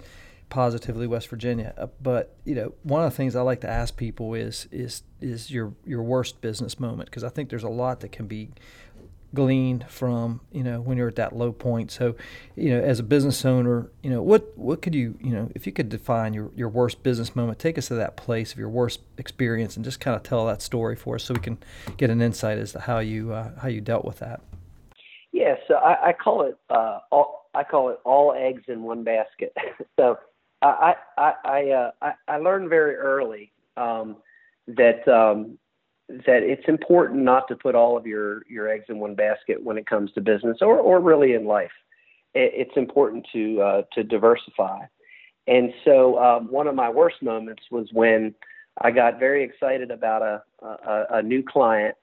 positively 0.48 1.06
West 1.06 1.28
Virginia. 1.28 1.74
Uh, 1.76 1.86
but 2.00 2.36
you 2.44 2.54
know, 2.54 2.74
one 2.82 3.04
of 3.04 3.10
the 3.10 3.16
things 3.16 3.36
I 3.36 3.42
like 3.42 3.60
to 3.62 3.70
ask 3.70 3.96
people 3.96 4.34
is 4.34 4.68
is 4.70 5.02
is 5.20 5.50
your 5.50 5.74
your 5.84 6.02
worst 6.02 6.40
business 6.40 6.78
moment? 6.78 7.10
Because 7.10 7.24
I 7.24 7.28
think 7.28 7.50
there's 7.50 7.62
a 7.62 7.68
lot 7.68 8.00
that 8.00 8.12
can 8.12 8.26
be 8.26 8.50
gleaned 9.34 9.84
from 9.88 10.40
you 10.52 10.62
know 10.62 10.80
when 10.80 10.96
you're 10.96 11.08
at 11.08 11.16
that 11.16 11.36
low 11.36 11.52
point. 11.52 11.90
So 11.90 12.14
you 12.54 12.70
know 12.70 12.80
as 12.80 12.98
a 12.98 13.02
business 13.02 13.44
owner 13.44 13.90
you 14.02 14.10
know 14.10 14.22
what 14.22 14.56
what 14.56 14.82
could 14.82 14.94
you 14.94 15.18
you 15.20 15.30
know 15.30 15.50
if 15.54 15.66
you 15.66 15.72
could 15.72 15.88
define 15.88 16.32
your, 16.32 16.50
your 16.54 16.68
worst 16.68 17.02
business 17.02 17.36
moment 17.36 17.58
take 17.58 17.76
us 17.76 17.88
to 17.88 17.94
that 17.94 18.16
place 18.16 18.52
of 18.52 18.58
your 18.58 18.68
worst 18.68 19.00
experience 19.18 19.76
and 19.76 19.84
just 19.84 20.00
kind 20.00 20.16
of 20.16 20.22
tell 20.22 20.46
that 20.46 20.62
story 20.62 20.96
for 20.96 21.16
us 21.16 21.24
so 21.24 21.34
we 21.34 21.40
can 21.40 21.58
get 21.96 22.08
an 22.08 22.22
insight 22.22 22.58
as 22.58 22.72
to 22.72 22.80
how 22.80 22.98
you 22.98 23.32
uh, 23.32 23.50
how 23.60 23.68
you 23.68 23.80
dealt 23.80 24.04
with 24.04 24.18
that. 24.20 24.40
Yeah 25.32 25.56
so 25.68 25.74
i, 25.74 26.08
I 26.08 26.12
call 26.12 26.42
it 26.42 26.56
uh, 26.70 27.00
all 27.10 27.50
i 27.54 27.62
call 27.62 27.90
it 27.90 27.98
all 28.04 28.32
eggs 28.36 28.62
in 28.68 28.82
one 28.82 29.04
basket. 29.04 29.54
So 29.98 30.18
i 30.62 30.94
i 31.18 31.32
i 31.44 31.70
uh, 31.70 31.90
I, 32.02 32.12
I 32.28 32.36
learned 32.38 32.68
very 32.68 32.96
early 32.96 33.52
um, 33.76 34.16
that 34.66 35.06
um, 35.08 35.58
that 36.08 36.42
it's 36.42 36.68
important 36.68 37.22
not 37.22 37.48
to 37.48 37.56
put 37.56 37.74
all 37.74 37.96
of 37.96 38.06
your 38.06 38.42
your 38.48 38.68
eggs 38.68 38.86
in 38.88 38.98
one 38.98 39.14
basket 39.14 39.62
when 39.62 39.76
it 39.76 39.86
comes 39.86 40.12
to 40.12 40.20
business 40.20 40.58
or 40.60 40.78
or 40.78 41.00
really 41.00 41.34
in 41.34 41.44
life. 41.44 41.72
It's 42.34 42.76
important 42.76 43.26
to 43.32 43.60
uh, 43.62 43.82
to 43.94 44.04
diversify. 44.04 44.80
And 45.46 45.72
so 45.84 46.18
um, 46.18 46.50
one 46.50 46.66
of 46.66 46.74
my 46.74 46.90
worst 46.90 47.22
moments 47.22 47.62
was 47.70 47.88
when 47.92 48.34
I 48.82 48.90
got 48.90 49.18
very 49.18 49.42
excited 49.44 49.90
about 49.90 50.22
a, 50.22 50.42
a, 50.62 51.06
a 51.10 51.22
new 51.22 51.42
client, 51.42 51.94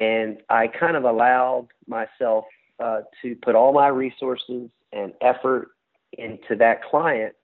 and 0.00 0.38
I 0.48 0.68
kind 0.68 0.96
of 0.96 1.04
allowed 1.04 1.68
myself 1.86 2.44
uh, 2.82 3.00
to 3.22 3.34
put 3.42 3.54
all 3.54 3.72
my 3.72 3.88
resources 3.88 4.70
and 4.92 5.12
effort 5.20 5.68
into 6.12 6.56
that 6.58 6.84
client. 6.84 7.34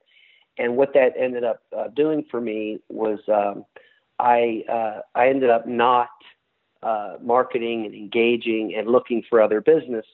And 0.59 0.77
what 0.77 0.93
that 0.95 1.15
ended 1.19 1.45
up 1.45 1.63
uh, 1.77 1.89
doing 1.89 2.25
for 2.31 2.41
me 2.41 2.79
was 2.89 3.19
um, 3.29 3.65
I 4.19 4.65
uh, 4.69 5.01
I 5.15 5.29
ended 5.29 5.51
up 5.51 5.67
not 5.67 6.11
uh, 6.83 7.15
marketing 7.23 7.87
and 7.87 7.95
engaging 7.95 8.75
and 8.77 8.89
looking 8.89 9.23
for 9.29 9.41
other 9.41 9.61
business, 9.61 10.07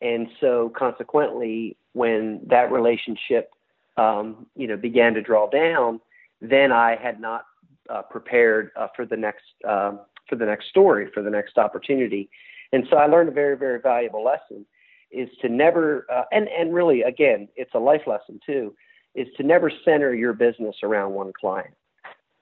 and 0.00 0.28
so 0.40 0.72
consequently, 0.76 1.76
when 1.92 2.40
that 2.46 2.72
relationship 2.72 3.50
um, 3.96 4.46
you 4.56 4.66
know 4.66 4.76
began 4.76 5.14
to 5.14 5.22
draw 5.22 5.48
down, 5.48 6.00
then 6.40 6.72
I 6.72 6.96
had 6.96 7.20
not 7.20 7.44
uh, 7.88 8.02
prepared 8.02 8.70
uh, 8.76 8.88
for 8.96 9.06
the 9.06 9.16
next 9.16 9.44
um, 9.66 10.00
for 10.28 10.36
the 10.36 10.46
next 10.46 10.68
story 10.68 11.08
for 11.14 11.22
the 11.22 11.30
next 11.30 11.56
opportunity, 11.56 12.28
and 12.72 12.84
so 12.90 12.96
I 12.96 13.06
learned 13.06 13.28
a 13.28 13.32
very 13.32 13.56
very 13.56 13.80
valuable 13.80 14.24
lesson 14.24 14.66
is 15.10 15.28
to 15.40 15.48
never 15.48 16.06
uh, 16.12 16.24
and 16.32 16.48
and 16.48 16.74
really 16.74 17.02
again 17.02 17.48
it's 17.56 17.74
a 17.74 17.78
life 17.78 18.02
lesson 18.06 18.40
too 18.44 18.74
is 19.18 19.28
to 19.36 19.42
never 19.42 19.70
center 19.84 20.14
your 20.14 20.32
business 20.32 20.76
around 20.82 21.12
one 21.12 21.32
client 21.38 21.74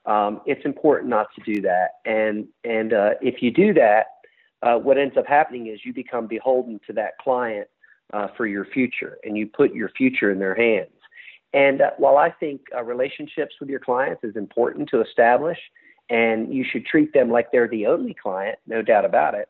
um, 0.07 0.39
it's 0.45 0.63
important 0.63 1.09
not 1.09 1.27
to 1.35 1.53
do 1.53 1.61
that. 1.61 1.99
And 2.05 2.47
and 2.63 2.93
uh, 2.93 3.11
if 3.21 3.43
you 3.43 3.51
do 3.51 3.73
that, 3.73 4.05
uh, 4.63 4.77
what 4.77 4.97
ends 4.97 5.17
up 5.17 5.27
happening 5.27 5.67
is 5.67 5.81
you 5.83 5.93
become 5.93 6.27
beholden 6.27 6.79
to 6.87 6.93
that 6.93 7.17
client 7.19 7.67
uh, 8.13 8.29
for 8.37 8.47
your 8.47 8.65
future, 8.65 9.17
and 9.23 9.37
you 9.37 9.47
put 9.47 9.73
your 9.73 9.89
future 9.89 10.31
in 10.31 10.39
their 10.39 10.55
hands. 10.55 10.91
And 11.53 11.81
uh, 11.81 11.91
while 11.97 12.17
I 12.17 12.31
think 12.31 12.61
uh, 12.75 12.83
relationships 12.83 13.55
with 13.59 13.69
your 13.69 13.81
clients 13.81 14.23
is 14.23 14.35
important 14.35 14.89
to 14.89 15.01
establish, 15.01 15.59
and 16.09 16.53
you 16.53 16.63
should 16.69 16.85
treat 16.85 17.13
them 17.13 17.29
like 17.29 17.51
they're 17.51 17.67
the 17.67 17.87
only 17.87 18.13
client, 18.13 18.59
no 18.65 18.81
doubt 18.81 19.03
about 19.03 19.35
it. 19.35 19.49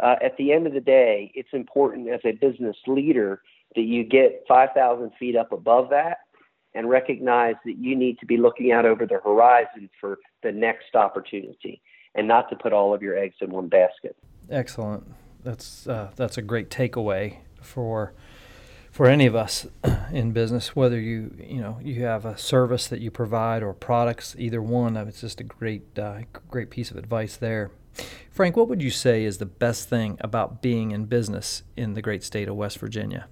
Uh, 0.00 0.14
at 0.22 0.36
the 0.36 0.52
end 0.52 0.68
of 0.68 0.74
the 0.74 0.80
day, 0.80 1.32
it's 1.34 1.48
important 1.52 2.08
as 2.08 2.20
a 2.24 2.30
business 2.30 2.76
leader 2.86 3.42
that 3.74 3.82
you 3.82 4.04
get 4.04 4.44
5,000 4.46 5.10
feet 5.18 5.34
up 5.34 5.50
above 5.50 5.90
that 5.90 6.18
and 6.74 6.88
recognize 6.88 7.54
that 7.64 7.78
you 7.78 7.96
need 7.96 8.18
to 8.18 8.26
be 8.26 8.36
looking 8.36 8.72
out 8.72 8.84
over 8.84 9.06
the 9.06 9.18
horizon 9.24 9.88
for 10.00 10.18
the 10.42 10.52
next 10.52 10.94
opportunity 10.94 11.80
and 12.14 12.28
not 12.28 12.48
to 12.50 12.56
put 12.56 12.72
all 12.72 12.94
of 12.94 13.02
your 13.02 13.16
eggs 13.16 13.36
in 13.40 13.50
one 13.50 13.68
basket. 13.68 14.16
Excellent. 14.50 15.04
That's 15.44 15.86
uh, 15.86 16.10
that's 16.16 16.36
a 16.36 16.42
great 16.42 16.68
takeaway 16.70 17.38
for 17.60 18.12
for 18.90 19.06
any 19.06 19.26
of 19.26 19.34
us 19.34 19.66
in 20.12 20.32
business, 20.32 20.74
whether 20.74 20.98
you 20.98 21.34
you 21.38 21.60
know 21.60 21.78
you 21.82 22.02
have 22.04 22.24
a 22.24 22.36
service 22.36 22.86
that 22.88 23.00
you 23.00 23.10
provide 23.10 23.62
or 23.62 23.72
products, 23.72 24.34
either 24.38 24.60
one. 24.60 24.96
It's 24.96 25.20
just 25.20 25.40
a 25.40 25.44
great 25.44 25.98
uh, 25.98 26.20
great 26.50 26.70
piece 26.70 26.90
of 26.90 26.96
advice 26.96 27.36
there. 27.36 27.70
Frank, 28.30 28.56
what 28.56 28.68
would 28.68 28.82
you 28.82 28.90
say 28.90 29.24
is 29.24 29.38
the 29.38 29.46
best 29.46 29.88
thing 29.88 30.16
about 30.20 30.62
being 30.62 30.92
in 30.92 31.06
business 31.06 31.62
in 31.76 31.94
the 31.94 32.02
great 32.02 32.22
state 32.22 32.48
of 32.48 32.54
West 32.54 32.78
Virginia? 32.78 33.26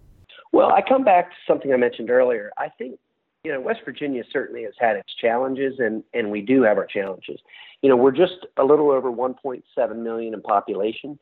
Well, 0.53 0.73
I 0.73 0.83
come 0.83 1.05
back 1.05 1.31
to 1.31 1.37
something 1.47 1.73
I 1.73 1.77
mentioned 1.77 2.11
earlier. 2.11 2.51
I 2.59 2.69
think 2.79 2.99
you 3.47 3.53
know, 3.53 3.61
West 3.61 3.83
Virginia 3.85 4.25
certainly 4.33 4.65
has 4.65 4.73
had 4.77 4.97
its 4.97 5.15
challenges, 5.15 5.75
and 5.79 6.03
and 6.13 6.33
we 6.33 6.41
do 6.41 6.63
have 6.63 6.79
our 6.79 6.85
challenges. 6.85 7.39
You 7.81 7.89
know, 7.89 7.95
we're 7.95 8.11
just 8.11 8.45
a 8.57 8.65
little 8.65 8.91
over 8.91 9.09
1.7 9.13 9.63
million 9.97 10.35
in 10.35 10.43
population, 10.43 11.17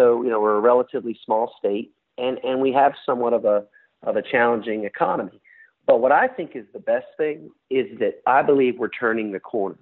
so 0.00 0.22
you 0.22 0.30
know 0.30 0.40
we're 0.40 0.56
a 0.56 0.60
relatively 0.60 1.18
small 1.26 1.52
state, 1.58 1.92
and 2.16 2.38
and 2.42 2.62
we 2.62 2.72
have 2.72 2.94
somewhat 3.04 3.34
of 3.34 3.44
a 3.44 3.64
of 4.02 4.16
a 4.16 4.22
challenging 4.22 4.84
economy. 4.84 5.42
But 5.86 6.00
what 6.00 6.10
I 6.10 6.26
think 6.26 6.52
is 6.54 6.64
the 6.72 6.78
best 6.78 7.06
thing 7.18 7.50
is 7.68 7.98
that 7.98 8.22
I 8.26 8.40
believe 8.40 8.78
we're 8.78 8.88
turning 8.88 9.32
the 9.32 9.40
corner. 9.40 9.76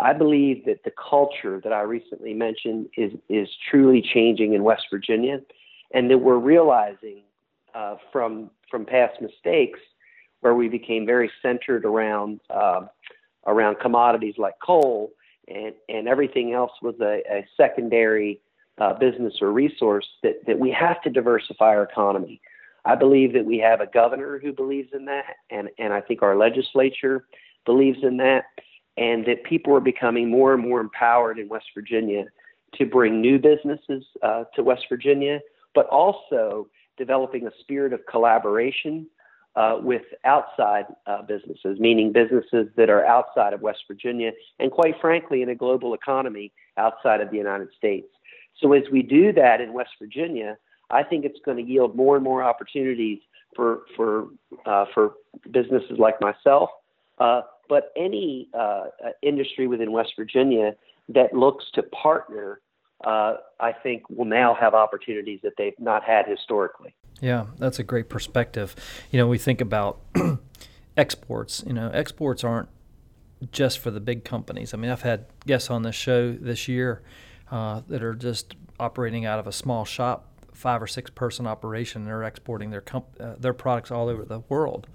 I 0.00 0.14
believe 0.14 0.64
that 0.64 0.82
the 0.82 0.92
culture 1.08 1.60
that 1.62 1.72
I 1.72 1.82
recently 1.82 2.34
mentioned 2.34 2.88
is 2.96 3.12
is 3.28 3.48
truly 3.70 4.02
changing 4.02 4.54
in 4.54 4.64
West 4.64 4.86
Virginia, 4.90 5.40
and 5.94 6.10
that 6.10 6.18
we're 6.18 6.38
realizing 6.38 7.22
uh, 7.76 7.94
from 8.10 8.50
from 8.68 8.84
past 8.84 9.20
mistakes 9.20 9.78
where 10.42 10.54
we 10.54 10.68
became 10.68 11.06
very 11.06 11.30
centered 11.40 11.84
around 11.84 12.40
uh, 12.50 12.82
around 13.46 13.80
commodities 13.80 14.34
like 14.36 14.54
coal, 14.62 15.12
and 15.48 15.72
and 15.88 16.06
everything 16.06 16.52
else 16.52 16.72
was 16.82 16.96
a, 17.00 17.22
a 17.30 17.46
secondary 17.56 18.40
uh, 18.78 18.92
business 18.92 19.34
or 19.40 19.50
resource. 19.50 20.06
That 20.22 20.44
that 20.46 20.58
we 20.58 20.70
have 20.72 21.00
to 21.02 21.10
diversify 21.10 21.68
our 21.68 21.84
economy. 21.84 22.40
I 22.84 22.96
believe 22.96 23.32
that 23.34 23.44
we 23.44 23.58
have 23.58 23.80
a 23.80 23.86
governor 23.86 24.40
who 24.40 24.52
believes 24.52 24.90
in 24.92 25.04
that, 25.06 25.36
and 25.50 25.70
and 25.78 25.92
I 25.92 26.00
think 26.00 26.22
our 26.22 26.36
legislature 26.36 27.24
believes 27.64 27.98
in 28.02 28.16
that, 28.16 28.44
and 28.96 29.24
that 29.26 29.44
people 29.44 29.74
are 29.76 29.80
becoming 29.80 30.28
more 30.28 30.54
and 30.54 30.68
more 30.68 30.80
empowered 30.80 31.38
in 31.38 31.48
West 31.48 31.66
Virginia 31.72 32.24
to 32.74 32.86
bring 32.86 33.20
new 33.20 33.38
businesses 33.38 34.04
uh, 34.22 34.44
to 34.56 34.64
West 34.64 34.86
Virginia, 34.88 35.38
but 35.72 35.86
also 35.86 36.66
developing 36.96 37.46
a 37.46 37.50
spirit 37.60 37.92
of 37.92 38.00
collaboration 38.10 39.06
uh, 39.56 39.78
with 39.82 40.02
outside 40.24 40.86
uh, 41.06 41.22
businesses, 41.22 41.78
meaning 41.78 42.12
businesses 42.12 42.68
that 42.76 42.88
are 42.88 43.04
outside 43.04 43.52
of 43.52 43.60
West 43.60 43.80
Virginia 43.86 44.32
and, 44.58 44.70
quite 44.70 44.94
frankly, 45.00 45.42
in 45.42 45.48
a 45.50 45.54
global 45.54 45.94
economy 45.94 46.52
outside 46.76 47.20
of 47.20 47.30
the 47.30 47.36
United 47.36 47.68
States. 47.76 48.08
So, 48.60 48.72
as 48.72 48.84
we 48.90 49.02
do 49.02 49.32
that 49.32 49.60
in 49.60 49.72
West 49.72 49.90
Virginia, 50.00 50.56
I 50.90 51.02
think 51.02 51.24
it's 51.24 51.38
going 51.44 51.56
to 51.56 51.62
yield 51.62 51.96
more 51.96 52.16
and 52.16 52.24
more 52.24 52.42
opportunities 52.42 53.18
for 53.54 53.82
for 53.96 54.28
uh, 54.66 54.86
for 54.94 55.14
businesses 55.50 55.98
like 55.98 56.20
myself, 56.20 56.70
uh, 57.18 57.42
but 57.68 57.92
any 57.96 58.48
uh, 58.54 58.84
industry 59.22 59.66
within 59.66 59.92
West 59.92 60.12
Virginia 60.16 60.74
that 61.08 61.34
looks 61.34 61.64
to 61.74 61.82
partner 61.82 62.60
uh, 63.04 63.34
I 63.58 63.72
think 63.72 64.08
will 64.08 64.24
now 64.24 64.54
have 64.54 64.74
opportunities 64.74 65.40
that 65.42 65.52
they've 65.58 65.78
not 65.78 66.04
had 66.04 66.26
historically. 66.26 66.94
Yeah, 67.22 67.46
that's 67.56 67.78
a 67.78 67.84
great 67.84 68.08
perspective. 68.08 68.74
You 69.12 69.18
know, 69.18 69.28
we 69.28 69.38
think 69.38 69.60
about 69.60 70.00
exports. 70.96 71.62
You 71.64 71.72
know, 71.72 71.88
exports 71.94 72.42
aren't 72.42 72.68
just 73.52 73.78
for 73.78 73.92
the 73.92 74.00
big 74.00 74.24
companies. 74.24 74.74
I 74.74 74.76
mean, 74.76 74.90
I've 74.90 75.02
had 75.02 75.26
guests 75.46 75.70
on 75.70 75.82
this 75.82 75.94
show 75.94 76.32
this 76.32 76.66
year 76.66 77.00
uh, 77.50 77.82
that 77.88 78.02
are 78.02 78.14
just 78.14 78.56
operating 78.80 79.24
out 79.24 79.38
of 79.38 79.46
a 79.46 79.52
small 79.52 79.84
shop, 79.84 80.28
five 80.52 80.82
or 80.82 80.88
six 80.88 81.10
person 81.10 81.46
operation. 81.46 82.02
and 82.02 82.08
They're 82.08 82.24
exporting 82.24 82.70
their 82.70 82.80
comp- 82.80 83.16
uh, 83.20 83.34
their 83.38 83.54
products 83.54 83.92
all 83.92 84.08
over 84.08 84.24
the 84.24 84.40
world 84.48 84.88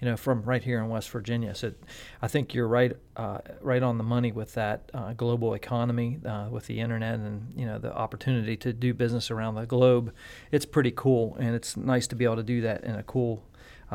you 0.00 0.08
know, 0.08 0.16
from 0.16 0.42
right 0.42 0.62
here 0.62 0.78
in 0.80 0.88
West 0.88 1.10
Virginia. 1.10 1.54
So 1.54 1.72
I 2.20 2.28
think 2.28 2.54
you're 2.54 2.68
right, 2.68 2.96
uh, 3.16 3.38
right 3.60 3.82
on 3.82 3.98
the 3.98 4.04
money 4.04 4.32
with 4.32 4.54
that 4.54 4.90
uh, 4.92 5.12
global 5.12 5.54
economy, 5.54 6.20
uh, 6.24 6.48
with 6.50 6.66
the 6.66 6.80
internet, 6.80 7.14
and 7.14 7.52
you 7.56 7.66
know 7.66 7.78
the 7.78 7.94
opportunity 7.94 8.56
to 8.58 8.72
do 8.72 8.92
business 8.92 9.30
around 9.30 9.54
the 9.54 9.66
globe. 9.66 10.12
It's 10.50 10.66
pretty 10.66 10.92
cool, 10.92 11.36
and 11.38 11.54
it's 11.54 11.76
nice 11.76 12.06
to 12.08 12.16
be 12.16 12.24
able 12.24 12.36
to 12.36 12.42
do 12.42 12.60
that 12.62 12.84
in 12.84 12.94
a 12.96 13.02
cool 13.02 13.44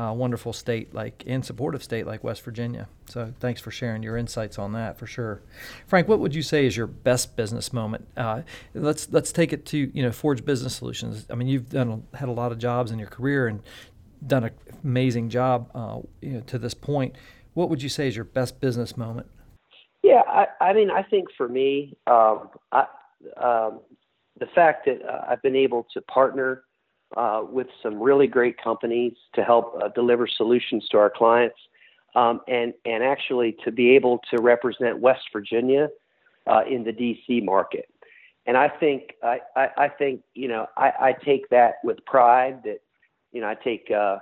uh, 0.00 0.12
wonderful 0.12 0.52
state 0.52 0.94
like 0.94 1.24
and 1.26 1.44
supportive 1.44 1.82
state 1.82 2.06
like 2.06 2.22
West 2.24 2.42
Virginia. 2.42 2.88
So 3.06 3.32
thanks 3.40 3.60
for 3.60 3.70
sharing 3.70 4.02
your 4.02 4.16
insights 4.16 4.58
on 4.58 4.72
that 4.72 4.96
for 4.96 5.06
sure. 5.06 5.42
Frank, 5.86 6.08
what 6.08 6.20
would 6.20 6.34
you 6.34 6.42
say 6.42 6.64
is 6.64 6.76
your 6.76 6.86
best 6.86 7.36
business 7.36 7.72
moment? 7.72 8.06
Uh, 8.16 8.42
let's 8.72 9.10
let's 9.10 9.32
take 9.32 9.52
it 9.52 9.66
to 9.66 9.90
you 9.92 10.02
know 10.02 10.12
Forge 10.12 10.44
Business 10.44 10.76
Solutions. 10.76 11.26
I 11.28 11.34
mean, 11.34 11.48
you've 11.48 11.70
done 11.70 12.04
had 12.14 12.28
a 12.28 12.32
lot 12.32 12.52
of 12.52 12.58
jobs 12.58 12.90
in 12.90 12.98
your 12.98 13.08
career 13.08 13.48
and 13.48 13.62
done 14.26 14.44
an 14.44 14.50
amazing 14.84 15.28
job 15.28 15.70
uh, 15.74 16.00
you 16.20 16.34
know, 16.34 16.40
to 16.40 16.58
this 16.58 16.74
point. 16.74 17.16
What 17.54 17.68
would 17.68 17.82
you 17.82 17.88
say 17.88 18.08
is 18.08 18.16
your 18.16 18.24
best 18.24 18.60
business 18.60 18.96
moment? 18.96 19.26
Yeah, 20.02 20.22
I, 20.26 20.46
I 20.60 20.72
mean, 20.72 20.90
I 20.90 21.02
think 21.02 21.28
for 21.36 21.48
me, 21.48 21.96
um, 22.06 22.48
I, 22.72 22.86
um, 23.36 23.80
the 24.38 24.46
fact 24.54 24.86
that 24.86 25.02
uh, 25.04 25.26
I've 25.28 25.42
been 25.42 25.56
able 25.56 25.86
to 25.92 26.00
partner 26.02 26.64
uh, 27.16 27.42
with 27.48 27.66
some 27.82 28.00
really 28.00 28.26
great 28.26 28.56
companies 28.62 29.12
to 29.34 29.42
help 29.42 29.74
uh, 29.82 29.88
deliver 29.88 30.26
solutions 30.26 30.86
to 30.90 30.98
our 30.98 31.10
clients, 31.10 31.58
um, 32.14 32.40
and 32.48 32.72
and 32.84 33.02
actually 33.02 33.56
to 33.64 33.72
be 33.72 33.90
able 33.96 34.20
to 34.30 34.40
represent 34.40 35.00
West 35.00 35.22
Virginia 35.32 35.88
uh, 36.46 36.62
in 36.70 36.84
the 36.84 36.92
D.C. 36.92 37.40
market. 37.40 37.86
And 38.46 38.56
I 38.56 38.68
think 38.68 39.14
I, 39.22 39.40
I, 39.56 39.68
I 39.76 39.88
think 39.88 40.22
you 40.34 40.48
know 40.48 40.66
I, 40.76 40.92
I 41.00 41.12
take 41.24 41.48
that 41.50 41.74
with 41.84 42.04
pride 42.06 42.62
that 42.64 42.78
you 43.32 43.40
know 43.40 43.48
I 43.48 43.54
take 43.54 43.90
uh, 43.90 44.18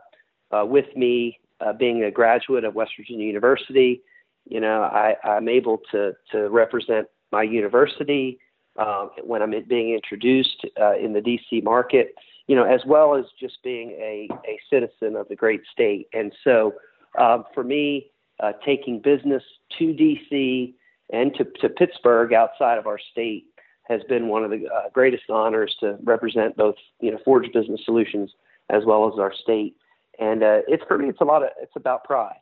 uh, 0.50 0.64
with 0.64 0.94
me 0.96 1.38
uh, 1.60 1.72
being 1.72 2.04
a 2.04 2.10
graduate 2.10 2.64
of 2.64 2.74
West 2.74 2.92
Virginia 2.98 3.26
University. 3.26 4.02
You 4.48 4.60
know 4.60 4.82
I, 4.82 5.16
I'm 5.24 5.48
able 5.48 5.80
to 5.92 6.12
to 6.32 6.48
represent 6.48 7.06
my 7.32 7.42
university 7.42 8.38
um, 8.78 9.10
when 9.24 9.42
I'm 9.42 9.52
being 9.68 9.92
introduced 9.92 10.64
uh, 10.80 10.96
in 10.96 11.12
the 11.12 11.20
D.C. 11.20 11.60
market, 11.62 12.14
you 12.46 12.54
know, 12.54 12.64
as 12.64 12.80
well 12.86 13.16
as 13.16 13.24
just 13.38 13.58
being 13.62 13.90
a, 13.90 14.28
a 14.46 14.58
citizen 14.70 15.16
of 15.16 15.28
the 15.28 15.36
great 15.36 15.62
state. 15.72 16.06
And 16.12 16.32
so, 16.44 16.74
um, 17.18 17.44
for 17.54 17.64
me, 17.64 18.10
uh, 18.40 18.52
taking 18.64 19.00
business 19.00 19.42
to 19.78 19.92
D.C. 19.92 20.76
and 21.12 21.34
to, 21.34 21.44
to 21.60 21.68
Pittsburgh 21.68 22.32
outside 22.32 22.78
of 22.78 22.86
our 22.86 22.98
state 23.10 23.46
has 23.88 24.02
been 24.08 24.28
one 24.28 24.44
of 24.44 24.50
the 24.50 24.66
uh, 24.66 24.90
greatest 24.92 25.24
honors 25.30 25.74
to 25.80 25.96
represent 26.04 26.56
both, 26.56 26.76
you 27.00 27.10
know, 27.10 27.18
Forge 27.24 27.50
Business 27.52 27.80
Solutions 27.84 28.30
as 28.70 28.84
well 28.84 29.10
as 29.12 29.18
our 29.18 29.32
state. 29.32 29.76
And 30.18 30.42
uh, 30.42 30.60
it's 30.66 30.82
for 30.88 30.98
me, 30.98 31.08
it's 31.08 31.20
a 31.20 31.24
lot 31.24 31.42
of, 31.42 31.50
it's 31.60 31.76
about 31.76 32.04
pride. 32.04 32.40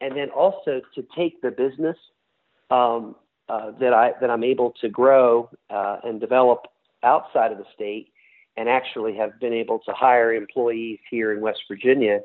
And 0.00 0.16
then 0.16 0.30
also 0.30 0.80
to 0.94 1.06
take 1.16 1.40
the 1.40 1.50
business 1.50 1.96
um, 2.70 3.14
uh, 3.48 3.72
that 3.80 3.92
I 3.92 4.12
that 4.20 4.30
I'm 4.30 4.44
able 4.44 4.72
to 4.80 4.88
grow 4.88 5.50
uh, 5.70 5.98
and 6.02 6.20
develop 6.20 6.66
outside 7.02 7.52
of 7.52 7.58
the 7.58 7.66
state, 7.74 8.12
and 8.56 8.68
actually 8.68 9.14
have 9.16 9.38
been 9.38 9.52
able 9.52 9.78
to 9.80 9.92
hire 9.92 10.32
employees 10.32 10.98
here 11.10 11.32
in 11.32 11.40
West 11.40 11.62
Virginia 11.68 12.20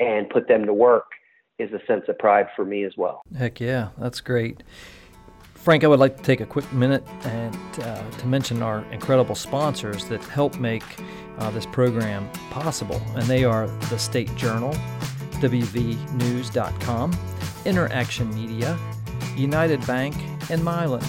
and 0.00 0.28
put 0.30 0.48
them 0.48 0.64
to 0.64 0.72
work 0.72 1.12
is 1.58 1.70
a 1.72 1.84
sense 1.86 2.04
of 2.08 2.18
pride 2.18 2.48
for 2.56 2.64
me 2.64 2.84
as 2.84 2.92
well. 2.96 3.22
Heck 3.36 3.60
yeah, 3.60 3.90
that's 3.98 4.20
great. 4.20 4.62
Frank, 5.54 5.84
I 5.84 5.86
would 5.86 6.00
like 6.00 6.16
to 6.16 6.22
take 6.22 6.40
a 6.40 6.46
quick 6.46 6.70
minute 6.72 7.04
and 7.24 7.56
uh, 7.80 8.10
to 8.10 8.26
mention 8.26 8.62
our 8.62 8.84
incredible 8.92 9.34
sponsors 9.34 10.04
that 10.06 10.22
help 10.24 10.58
make 10.58 10.82
uh, 11.38 11.50
this 11.50 11.66
program 11.66 12.28
possible, 12.50 13.00
and 13.14 13.24
they 13.24 13.44
are 13.44 13.66
the 13.88 13.98
State 13.98 14.34
Journal, 14.36 14.74
WVNews.com, 15.40 17.16
Interaction 17.64 18.34
Media, 18.34 18.78
United 19.36 19.86
Bank, 19.86 20.14
and 20.50 20.62
Mylan. 20.62 21.04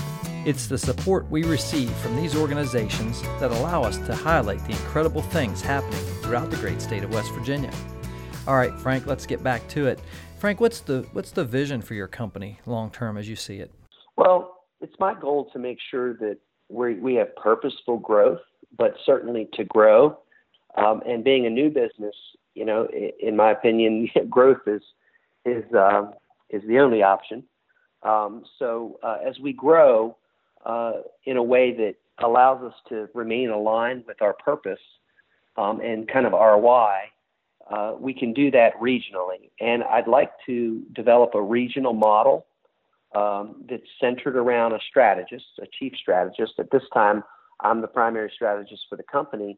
It's 0.45 0.67
the 0.67 0.77
support 0.77 1.29
we 1.31 1.43
receive 1.43 1.91
from 1.97 2.15
these 2.15 2.35
organizations 2.35 3.21
that 3.39 3.51
allow 3.51 3.83
us 3.83 3.97
to 3.97 4.13
highlight 4.13 4.59
the 4.65 4.71
incredible 4.71 5.23
things 5.23 5.61
happening 5.61 6.03
throughout 6.21 6.51
the 6.51 6.57
great 6.57 6.81
state 6.81 7.03
of 7.03 7.11
West 7.11 7.31
Virginia. 7.31 7.71
All 8.47 8.55
right, 8.55 8.73
Frank, 8.79 9.07
let's 9.07 9.25
get 9.25 9.43
back 9.43 9.67
to 9.69 9.87
it. 9.87 9.99
Frank, 10.37 10.59
what's 10.59 10.81
the 10.81 11.07
what's 11.13 11.31
the 11.31 11.43
vision 11.43 11.81
for 11.81 11.95
your 11.95 12.07
company 12.07 12.59
long 12.67 12.91
term 12.91 13.17
as 13.17 13.27
you 13.27 13.35
see 13.35 13.57
it? 13.57 13.71
Well, 14.17 14.65
it's 14.81 14.93
my 14.99 15.19
goal 15.19 15.49
to 15.53 15.57
make 15.57 15.79
sure 15.89 16.13
that 16.17 16.37
we 16.69 16.95
we 16.95 17.15
have 17.15 17.35
purposeful 17.35 17.97
growth, 17.97 18.41
but 18.77 18.95
certainly 19.05 19.49
to 19.53 19.63
grow. 19.63 20.19
Um, 20.77 21.01
and 21.07 21.23
being 21.23 21.45
a 21.45 21.49
new 21.49 21.69
business, 21.69 22.15
you 22.53 22.65
know, 22.65 22.87
in 23.19 23.35
my 23.35 23.51
opinion, 23.51 24.09
growth 24.29 24.67
is 24.67 24.81
is 25.45 25.63
uh, 25.73 26.11
is 26.49 26.61
the 26.67 26.79
only 26.79 27.03
option. 27.03 27.43
Um, 28.03 28.43
so 28.59 28.99
uh, 29.03 29.17
as 29.25 29.39
we 29.39 29.53
grow 29.53 30.17
uh, 30.65 30.93
in 31.25 31.37
a 31.37 31.43
way 31.43 31.71
that 31.73 31.95
allows 32.23 32.63
us 32.63 32.73
to 32.89 33.09
remain 33.13 33.49
aligned 33.49 34.05
with 34.07 34.21
our 34.21 34.33
purpose 34.33 34.79
um, 35.57 35.81
and 35.81 36.07
kind 36.07 36.25
of 36.25 36.33
our 36.33 36.57
why, 36.57 37.05
uh, 37.69 37.93
we 37.99 38.13
can 38.13 38.33
do 38.33 38.51
that 38.51 38.73
regionally. 38.79 39.49
And 39.59 39.83
I'd 39.83 40.07
like 40.07 40.31
to 40.45 40.83
develop 40.93 41.33
a 41.33 41.41
regional 41.41 41.93
model 41.93 42.45
um, 43.15 43.63
that's 43.69 43.83
centered 43.99 44.35
around 44.35 44.73
a 44.73 44.79
strategist, 44.89 45.45
a 45.61 45.65
chief 45.79 45.93
strategist. 45.99 46.53
At 46.59 46.69
this 46.71 46.83
time, 46.93 47.23
I'm 47.61 47.81
the 47.81 47.87
primary 47.87 48.31
strategist 48.33 48.83
for 48.89 48.95
the 48.95 49.03
company. 49.03 49.57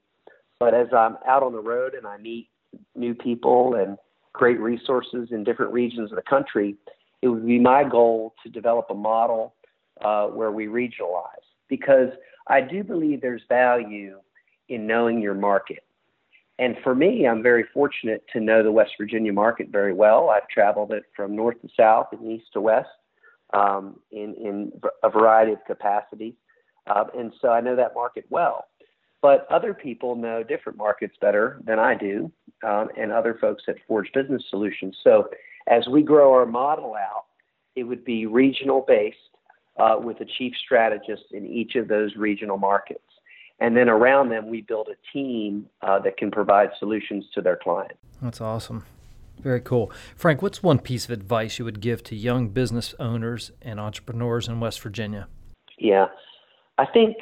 But 0.60 0.74
as 0.74 0.88
I'm 0.96 1.18
out 1.28 1.44
on 1.44 1.52
the 1.52 1.62
road 1.62 1.94
and 1.94 2.08
I 2.08 2.18
meet 2.18 2.50
new 2.96 3.14
people 3.14 3.76
and 3.76 3.98
great 4.34 4.60
resources 4.60 5.30
in 5.32 5.44
different 5.44 5.72
regions 5.72 6.12
of 6.12 6.16
the 6.16 6.24
country, 6.24 6.76
it 7.22 7.28
would 7.28 7.46
be 7.46 7.60
my 7.60 7.84
goal 7.84 8.34
to 8.44 8.50
develop 8.50 8.88
a 8.90 8.94
model 8.94 9.56
uh, 10.04 10.28
where 10.28 10.52
we 10.52 10.68
regionalize 10.68 11.46
because 11.68 12.10
I 12.48 12.62
do 12.62 12.84
believe 12.84 13.22
there's 13.22 13.42
value 13.50 14.20
in 14.70 14.88
knowing 14.88 15.22
your 15.22 15.34
market. 15.34 15.84
And 16.60 16.76
for 16.84 16.96
me, 16.96 17.28
I'm 17.28 17.44
very 17.44 17.66
fortunate 17.74 18.24
to 18.34 18.40
know 18.40 18.64
the 18.64 18.72
West 18.72 18.92
Virginia 19.00 19.32
market 19.32 19.70
very 19.70 19.94
well. 19.94 20.30
I've 20.30 20.48
traveled 20.48 20.92
it 20.92 21.04
from 21.16 21.36
north 21.36 21.62
to 21.62 21.70
south 21.78 22.08
and 22.12 22.32
east 22.32 22.48
to 22.54 22.62
west 22.62 22.90
um, 23.54 24.00
in, 24.12 24.34
in 24.36 24.72
a 25.04 25.10
variety 25.10 25.54
of 25.54 25.60
capacities. 25.68 26.34
Uh, 26.88 27.06
and 27.18 27.34
so 27.42 27.50
I 27.50 27.62
know 27.62 27.76
that 27.76 27.94
market 27.94 28.26
well. 28.30 28.66
But 29.22 29.48
other 29.50 29.74
people 29.74 30.16
know 30.16 30.44
different 30.44 30.78
markets 30.78 31.16
better 31.20 31.60
than 31.66 31.80
I 31.80 31.96
do, 31.96 32.32
um, 32.64 32.90
and 32.98 33.12
other 33.12 33.38
folks 33.42 33.64
at 33.68 33.76
Forge 33.88 34.12
Business 34.14 34.44
Solutions. 34.50 34.96
So 35.04 35.30
as 35.68 35.88
we 35.88 36.04
grow 36.04 36.34
our 36.34 36.46
model 36.46 36.96
out, 36.96 37.26
it 37.76 37.84
would 37.84 38.06
be 38.06 38.26
regional 38.26 38.86
based 38.88 39.18
uh, 39.78 39.96
with 40.00 40.22
a 40.22 40.26
chief 40.38 40.54
strategist 40.64 41.24
in 41.32 41.46
each 41.46 41.76
of 41.76 41.88
those 41.88 42.16
regional 42.16 42.58
markets. 42.58 43.02
And 43.60 43.76
then 43.76 43.90
around 43.90 44.30
them, 44.30 44.50
we 44.50 44.62
build 44.62 44.88
a 44.88 44.98
team 45.12 45.68
uh, 45.82 46.00
that 46.00 46.18
can 46.18 46.30
provide 46.30 46.70
solutions 46.78 47.26
to 47.34 47.42
their 47.42 47.56
clients. 47.56 47.98
That's 48.22 48.40
awesome. 48.40 48.86
Very 49.40 49.62
cool. 49.62 49.92
Frank, 50.16 50.42
what's 50.42 50.64
one 50.64 50.80
piece 50.80 51.06
of 51.06 51.12
advice 51.12 51.60
you 51.60 51.66
would 51.66 51.80
give 51.80 52.04
to 52.06 52.16
young 52.16 52.50
business 52.50 52.96
owners 53.00 53.52
and 53.62 53.80
entrepreneurs 53.80 54.48
in 54.48 54.60
West 54.60 54.82
Virginia? 54.82 55.28
Yeah, 55.78 56.08
I 56.78 56.86
think 56.86 57.18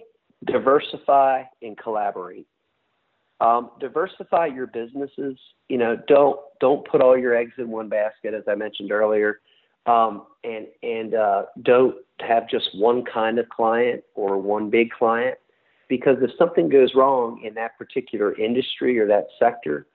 diversify 0.46 1.44
and 1.62 1.78
collaborate. 1.78 2.48
Um, 3.41 3.72
diversify 3.80 4.48
your 4.48 4.68
businesses. 4.68 5.38
You 5.68 5.78
know, 5.78 5.98
don't 6.08 6.39
don't 6.60 6.88
put 6.88 7.02
all 7.02 7.18
your 7.18 7.36
eggs 7.36 7.54
in 7.58 7.70
one 7.70 7.89
basket, 7.89 8.34
as 8.34 8.44
I 8.48 8.56
mentioned 8.56 8.91
earlier, 8.91 9.41
um, 9.86 10.28
and 10.44 10.68
and 10.84 11.13
uh, 11.15 11.44
don't 11.63 11.96
have 12.22 12.50
just 12.50 12.70
one 12.76 13.04
kind 13.04 13.38
of 13.39 13.50
client 13.50 14.04
or 14.13 14.38
one 14.38 14.70
big 14.70 14.89
client, 14.91 15.38
because 15.89 16.18
if 16.22 16.32
something 16.38 16.70
goes 16.70 16.96
wrong 16.96 17.41
in 17.44 17.54
that 17.56 17.78
particular 17.78 18.34
industry 18.38 18.98
or 18.98 19.08
that 19.08 19.28
sector, 19.38 19.88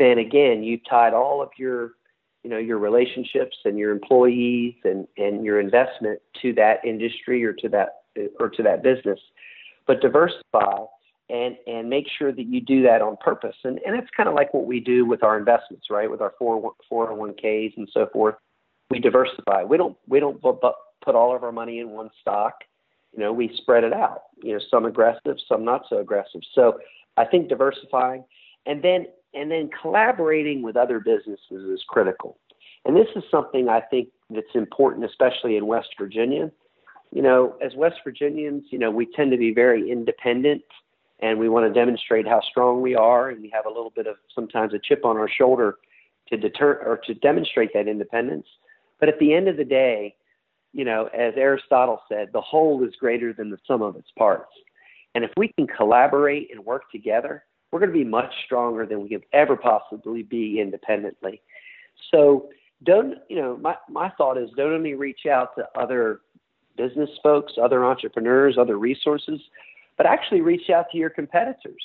then 0.00 0.18
again 0.18 0.64
you've 0.64 0.84
tied 0.88 1.14
all 1.14 1.40
of 1.40 1.50
your 1.56 1.92
you 2.42 2.50
know 2.50 2.58
your 2.58 2.78
relationships 2.78 3.56
and 3.64 3.78
your 3.78 3.92
employees 3.92 4.74
and 4.82 5.06
and 5.16 5.44
your 5.44 5.60
investment 5.60 6.18
to 6.42 6.52
that 6.54 6.84
industry 6.84 7.44
or 7.44 7.52
to 7.52 7.68
that 7.68 7.99
or 8.38 8.48
to 8.50 8.62
that 8.62 8.82
business. 8.82 9.18
But 9.86 10.00
diversify 10.00 10.84
and 11.28 11.56
and 11.66 11.88
make 11.88 12.06
sure 12.18 12.32
that 12.32 12.46
you 12.46 12.60
do 12.60 12.82
that 12.82 13.02
on 13.02 13.16
purpose. 13.18 13.56
And 13.64 13.78
and 13.86 13.96
it's 13.96 14.10
kind 14.16 14.28
of 14.28 14.34
like 14.34 14.52
what 14.52 14.66
we 14.66 14.80
do 14.80 15.04
with 15.04 15.22
our 15.22 15.38
investments, 15.38 15.86
right? 15.90 16.10
With 16.10 16.20
our 16.20 16.34
4 16.38 16.72
401ks 16.90 17.76
and 17.76 17.88
so 17.92 18.08
forth. 18.12 18.34
We 18.90 18.98
diversify. 18.98 19.64
We 19.64 19.76
don't 19.76 19.96
we 20.08 20.20
don't 20.20 20.40
put 20.40 21.14
all 21.14 21.34
of 21.34 21.44
our 21.44 21.52
money 21.52 21.78
in 21.78 21.90
one 21.90 22.10
stock. 22.20 22.54
You 23.12 23.20
know, 23.20 23.32
we 23.32 23.50
spread 23.56 23.84
it 23.84 23.92
out. 23.92 24.22
You 24.42 24.54
know, 24.54 24.60
some 24.70 24.84
aggressive, 24.84 25.36
some 25.48 25.64
not 25.64 25.82
so 25.88 25.98
aggressive. 25.98 26.40
So 26.54 26.78
I 27.16 27.24
think 27.24 27.48
diversifying 27.48 28.24
and 28.66 28.82
then 28.82 29.06
and 29.32 29.50
then 29.50 29.70
collaborating 29.80 30.62
with 30.62 30.76
other 30.76 30.98
businesses 30.98 31.38
is 31.50 31.82
critical. 31.88 32.38
And 32.84 32.96
this 32.96 33.08
is 33.14 33.22
something 33.30 33.68
I 33.68 33.80
think 33.80 34.08
that's 34.30 34.54
important, 34.54 35.04
especially 35.04 35.56
in 35.56 35.66
West 35.66 35.90
Virginia. 35.98 36.50
You 37.12 37.22
know, 37.22 37.56
as 37.64 37.74
West 37.74 37.96
Virginians, 38.04 38.64
you 38.70 38.78
know, 38.78 38.90
we 38.90 39.06
tend 39.06 39.32
to 39.32 39.36
be 39.36 39.52
very 39.52 39.90
independent 39.90 40.62
and 41.20 41.38
we 41.38 41.48
want 41.48 41.66
to 41.66 41.78
demonstrate 41.78 42.26
how 42.26 42.40
strong 42.40 42.80
we 42.80 42.94
are, 42.94 43.28
and 43.28 43.42
we 43.42 43.50
have 43.50 43.66
a 43.66 43.68
little 43.68 43.92
bit 43.94 44.06
of 44.06 44.16
sometimes 44.34 44.72
a 44.72 44.78
chip 44.78 45.04
on 45.04 45.18
our 45.18 45.28
shoulder 45.28 45.76
to 46.28 46.36
deter 46.36 46.82
or 46.86 46.98
to 47.06 47.14
demonstrate 47.14 47.74
that 47.74 47.88
independence. 47.88 48.46
But 48.98 49.10
at 49.10 49.18
the 49.18 49.34
end 49.34 49.46
of 49.48 49.58
the 49.58 49.64
day, 49.64 50.14
you 50.72 50.84
know, 50.84 51.10
as 51.12 51.34
Aristotle 51.36 52.00
said, 52.08 52.28
the 52.32 52.40
whole 52.40 52.82
is 52.84 52.94
greater 52.98 53.32
than 53.32 53.50
the 53.50 53.58
sum 53.66 53.82
of 53.82 53.96
its 53.96 54.10
parts. 54.16 54.52
And 55.14 55.24
if 55.24 55.30
we 55.36 55.48
can 55.48 55.66
collaborate 55.66 56.48
and 56.52 56.64
work 56.64 56.90
together, 56.90 57.44
we're 57.70 57.80
going 57.80 57.92
to 57.92 57.98
be 57.98 58.04
much 58.04 58.32
stronger 58.44 58.86
than 58.86 59.02
we 59.02 59.08
could 59.08 59.24
ever 59.32 59.56
possibly 59.56 60.22
be 60.22 60.60
independently. 60.60 61.42
So 62.10 62.48
don't 62.82 63.18
you 63.28 63.36
know 63.36 63.58
my 63.58 63.76
my 63.88 64.10
thought 64.16 64.38
is 64.38 64.48
don't 64.56 64.72
only 64.72 64.94
reach 64.94 65.26
out 65.30 65.54
to 65.56 65.66
other 65.78 66.20
business 66.76 67.10
folks, 67.22 67.54
other 67.62 67.84
entrepreneurs, 67.84 68.56
other 68.58 68.78
resources, 68.78 69.40
but 69.96 70.06
actually 70.06 70.40
reach 70.40 70.70
out 70.70 70.86
to 70.92 70.98
your 70.98 71.10
competitors. 71.10 71.82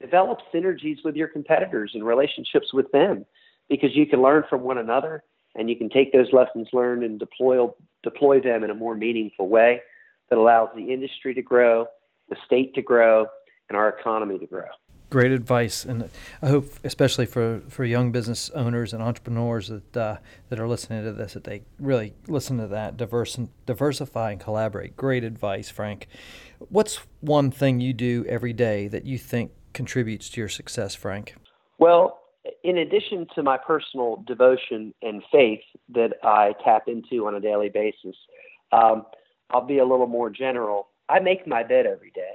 Develop 0.00 0.38
synergies 0.52 0.98
with 1.04 1.16
your 1.16 1.28
competitors 1.28 1.92
and 1.94 2.04
relationships 2.04 2.72
with 2.72 2.90
them 2.92 3.24
because 3.68 3.94
you 3.94 4.06
can 4.06 4.22
learn 4.22 4.44
from 4.48 4.62
one 4.62 4.78
another 4.78 5.22
and 5.54 5.70
you 5.70 5.76
can 5.76 5.88
take 5.88 6.12
those 6.12 6.32
lessons 6.32 6.68
learned 6.72 7.02
and 7.02 7.18
deploy 7.18 7.66
deploy 8.02 8.40
them 8.40 8.62
in 8.62 8.70
a 8.70 8.74
more 8.74 8.94
meaningful 8.94 9.48
way 9.48 9.80
that 10.28 10.38
allows 10.38 10.68
the 10.76 10.92
industry 10.92 11.34
to 11.34 11.42
grow, 11.42 11.86
the 12.28 12.36
state 12.44 12.74
to 12.74 12.82
grow, 12.82 13.26
and 13.68 13.76
our 13.76 13.88
economy 13.88 14.38
to 14.38 14.46
grow. 14.46 14.66
Great 15.08 15.30
advice, 15.30 15.84
and 15.84 16.10
I 16.42 16.48
hope, 16.48 16.66
especially 16.82 17.26
for, 17.26 17.62
for 17.68 17.84
young 17.84 18.10
business 18.10 18.50
owners 18.50 18.92
and 18.92 19.00
entrepreneurs 19.00 19.68
that 19.68 19.96
uh, 19.96 20.16
that 20.48 20.58
are 20.58 20.66
listening 20.66 21.04
to 21.04 21.12
this, 21.12 21.34
that 21.34 21.44
they 21.44 21.62
really 21.78 22.14
listen 22.26 22.58
to 22.58 22.66
that, 22.66 22.96
diverse, 22.96 23.38
diversify 23.66 24.32
and 24.32 24.40
collaborate. 24.40 24.96
Great 24.96 25.22
advice, 25.22 25.70
Frank. 25.70 26.08
What's 26.70 26.98
one 27.20 27.52
thing 27.52 27.80
you 27.80 27.92
do 27.92 28.24
every 28.28 28.52
day 28.52 28.88
that 28.88 29.04
you 29.04 29.16
think 29.16 29.52
contributes 29.72 30.28
to 30.30 30.40
your 30.40 30.48
success, 30.48 30.96
Frank? 30.96 31.36
Well, 31.78 32.18
in 32.64 32.78
addition 32.78 33.26
to 33.34 33.42
my 33.42 33.58
personal 33.58 34.24
devotion 34.26 34.92
and 35.02 35.22
faith 35.30 35.60
that 35.90 36.14
I 36.24 36.54
tap 36.64 36.88
into 36.88 37.26
on 37.26 37.34
a 37.34 37.40
daily 37.40 37.68
basis, 37.68 38.16
um, 38.72 39.06
I'll 39.50 39.66
be 39.66 39.78
a 39.78 39.84
little 39.84 40.08
more 40.08 40.30
general. 40.30 40.88
I 41.08 41.20
make 41.20 41.46
my 41.46 41.62
bed 41.62 41.86
every 41.86 42.10
day, 42.10 42.34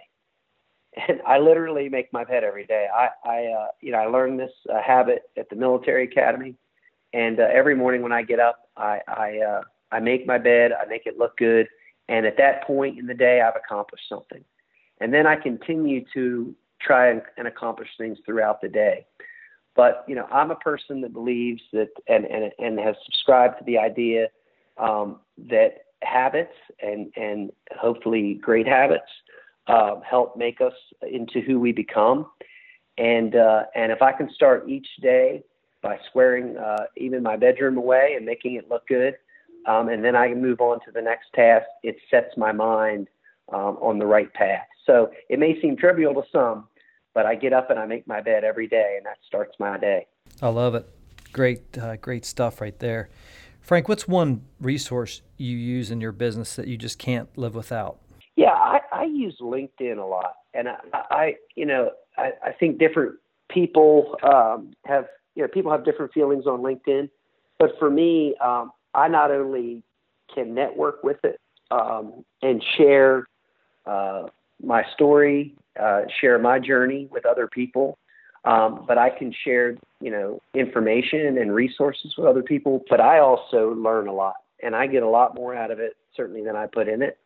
and 1.10 1.21
I 1.25 1.39
literally 1.39 1.89
make 1.89 2.12
my 2.12 2.23
bed 2.23 2.43
every 2.43 2.65
day. 2.65 2.88
I, 2.93 3.10
I 3.25 3.45
uh, 3.45 3.67
you 3.80 3.91
know, 3.91 3.99
I 3.99 4.08
learned 4.08 4.39
this 4.39 4.51
uh, 4.71 4.82
habit 4.82 5.23
at 5.38 5.49
the 5.49 5.56
military 5.56 6.06
academy, 6.06 6.56
and 7.13 7.39
uh, 7.39 7.47
every 7.51 7.75
morning 7.75 8.01
when 8.01 8.12
I 8.12 8.23
get 8.23 8.39
up, 8.39 8.69
I, 8.77 8.99
I, 9.08 9.39
uh, 9.39 9.62
I 9.91 9.99
make 9.99 10.25
my 10.25 10.38
bed. 10.38 10.71
I 10.71 10.86
make 10.86 11.06
it 11.06 11.17
look 11.17 11.38
good, 11.38 11.67
and 12.10 12.25
at 12.25 12.38
that 12.38 12.65
point 12.65 12.99
in 12.99 13.08
the 13.08 13.13
day, 13.13 13.41
I've 13.41 13.56
accomplished 13.56 14.08
something, 14.10 14.43
and 14.99 15.13
then 15.13 15.25
I 15.27 15.36
continue 15.36 16.04
to 16.13 16.56
try 16.82 17.10
and, 17.10 17.21
and 17.38 17.47
accomplish 17.47 17.89
things 17.97 18.17
throughout 18.25 18.62
the 18.62 18.69
day. 18.69 19.06
But 19.75 20.04
you 20.08 20.15
know, 20.15 20.27
I'm 20.32 20.51
a 20.51 20.56
person 20.56 21.01
that 21.01 21.13
believes 21.13 21.62
that 21.71 21.89
and 22.08 22.25
and 22.25 22.51
and 22.60 22.80
has 22.80 22.95
subscribed 23.06 23.60
to 23.60 23.63
the 23.65 23.77
idea 23.77 24.27
um, 24.77 25.19
that 25.49 25.86
habits 26.04 26.56
and 26.82 27.12
and 27.15 27.51
hopefully 27.77 28.34
great 28.41 28.67
habits 28.67 29.10
uh, 29.67 29.95
help 30.10 30.36
make 30.38 30.62
us 30.62 30.74
into 31.10 31.41
who 31.41 31.60
we 31.60 31.71
become. 31.71 32.28
And 32.97 33.36
uh, 33.36 33.63
and 33.76 33.91
if 33.91 34.02
I 34.02 34.12
can 34.12 34.30
start 34.34 34.67
each 34.69 34.88
day 35.02 35.43
by 35.82 35.97
squaring 36.10 36.58
uh, 36.58 36.86
even 36.97 37.24
my 37.24 37.38
bedroom 37.38 37.78
away 37.78 38.13
and 38.15 38.26
making 38.26 38.56
it 38.56 38.69
look 38.69 38.88
good, 38.88 39.15
um, 39.67 39.89
and 39.89 40.04
then 40.04 40.15
I 40.15 40.30
can 40.30 40.41
move 40.41 40.62
on 40.62 40.80
to 40.86 40.91
the 40.91 41.02
next 41.02 41.28
task, 41.34 41.65
it 41.84 41.95
sets 42.10 42.36
my 42.38 42.52
mind 42.52 43.08
um, 43.54 43.78
on 43.82 43.97
the 43.97 44.06
right 44.06 44.32
path. 44.34 44.67
So 44.86 45.12
it 45.30 45.39
may 45.39 45.60
seem 45.62 45.78
trivial 45.78 46.13
to 46.15 46.24
some, 46.32 46.67
but 47.13 47.26
I 47.26 47.36
get 47.36 47.54
up 47.54 47.69
and 47.69 47.80
I 47.80 47.86
make 47.86 48.08
my 48.08 48.21
bed 48.21 48.43
every 48.43 48.67
day, 48.67 48.95
and 48.97 49.06
that 49.06 49.17
starts 49.26 49.56
my 49.60 49.78
day. 49.78 50.08
I 50.41 50.50
love 50.50 50.76
it. 50.76 50.88
Great, 51.34 51.78
uh, 51.78 51.95
great 51.95 52.26
stuff 52.26 52.60
right 52.60 52.78
there. 52.80 53.10
Frank, 53.62 53.88
what's 53.88 54.08
one 54.08 54.41
resource 54.60 55.21
you 55.38 55.56
use 55.56 55.91
in 55.91 56.02
your 56.02 56.12
business 56.12 56.56
that 56.56 56.67
you 56.67 56.78
just 56.78 56.97
can't 56.97 57.30
live 57.38 57.56
without? 57.56 58.00
Yeah, 58.36 58.54
I, 58.54 58.80
I 59.02 59.06
use 59.06 59.36
LinkedIn 59.42 59.98
a 59.98 60.06
lot, 60.06 60.36
and 60.54 60.70
I, 60.70 60.76
I 60.94 61.36
you 61.56 61.66
know, 61.66 61.92
I, 62.18 62.32
I 62.46 62.52
think 62.52 62.78
different 62.78 63.16
people 63.50 64.16
um, 64.22 64.74
have, 64.86 65.06
you 65.36 65.42
know, 65.42 65.48
people 65.48 65.72
have 65.72 65.84
different 65.84 66.14
feelings 66.14 66.46
on 66.46 66.60
LinkedIn, 66.60 67.10
but 67.58 67.72
for 67.80 67.90
me, 67.90 68.36
um, 68.44 68.72
I 68.94 69.08
not 69.08 69.32
only 69.32 69.82
can 70.34 70.54
network 70.54 71.04
with 71.04 71.18
it 71.24 71.40
um, 71.72 72.24
and 72.44 72.64
share 72.78 73.28
uh, 73.88 74.28
my 74.64 74.84
story, 74.94 75.56
uh, 75.82 76.02
share 76.20 76.38
my 76.38 76.60
journey 76.60 77.08
with 77.12 77.26
other 77.26 77.48
people. 77.48 77.98
Um, 78.44 78.86
but 78.88 78.98
I 78.98 79.10
can 79.12 79.34
share, 79.44 79.78
you 80.00 80.10
know, 80.10 80.42
information 80.56 81.38
and 81.38 81.54
resources 81.54 82.16
with 82.18 82.28
other 82.28 82.42
people. 82.42 82.84
But 82.90 83.00
I 83.00 83.20
also 83.20 83.74
learn 83.76 84.08
a 84.08 84.14
lot, 84.14 84.36
and 84.64 84.76
I 84.76 84.88
get 84.88 85.04
a 85.04 85.08
lot 85.08 85.36
more 85.36 85.56
out 85.56 85.70
of 85.72 85.80
it 85.80 85.96
certainly 86.16 86.44
than 86.44 86.56
I 86.56 86.66
put 86.66 86.88
in 86.88 87.02
it. 87.02 87.18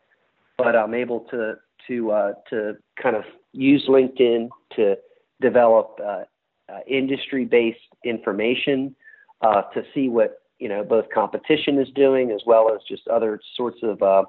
But 0.57 0.75
I'm 0.75 0.93
able 0.93 1.21
to 1.31 1.57
to 1.87 2.11
uh, 2.11 2.33
to 2.49 2.73
kind 3.01 3.15
of 3.15 3.23
use 3.53 3.85
LinkedIn 3.87 4.49
to 4.75 4.95
develop 5.41 5.99
uh, 6.03 6.23
uh, 6.69 6.79
industry-based 6.87 7.79
information 8.03 8.95
uh, 9.41 9.63
to 9.73 9.83
see 9.93 10.09
what 10.09 10.41
you 10.59 10.69
know 10.69 10.83
both 10.83 11.05
competition 11.13 11.79
is 11.79 11.87
doing 11.95 12.31
as 12.31 12.41
well 12.45 12.73
as 12.73 12.81
just 12.87 13.07
other 13.07 13.39
sorts 13.55 13.77
of 13.83 14.01
uh, 14.01 14.23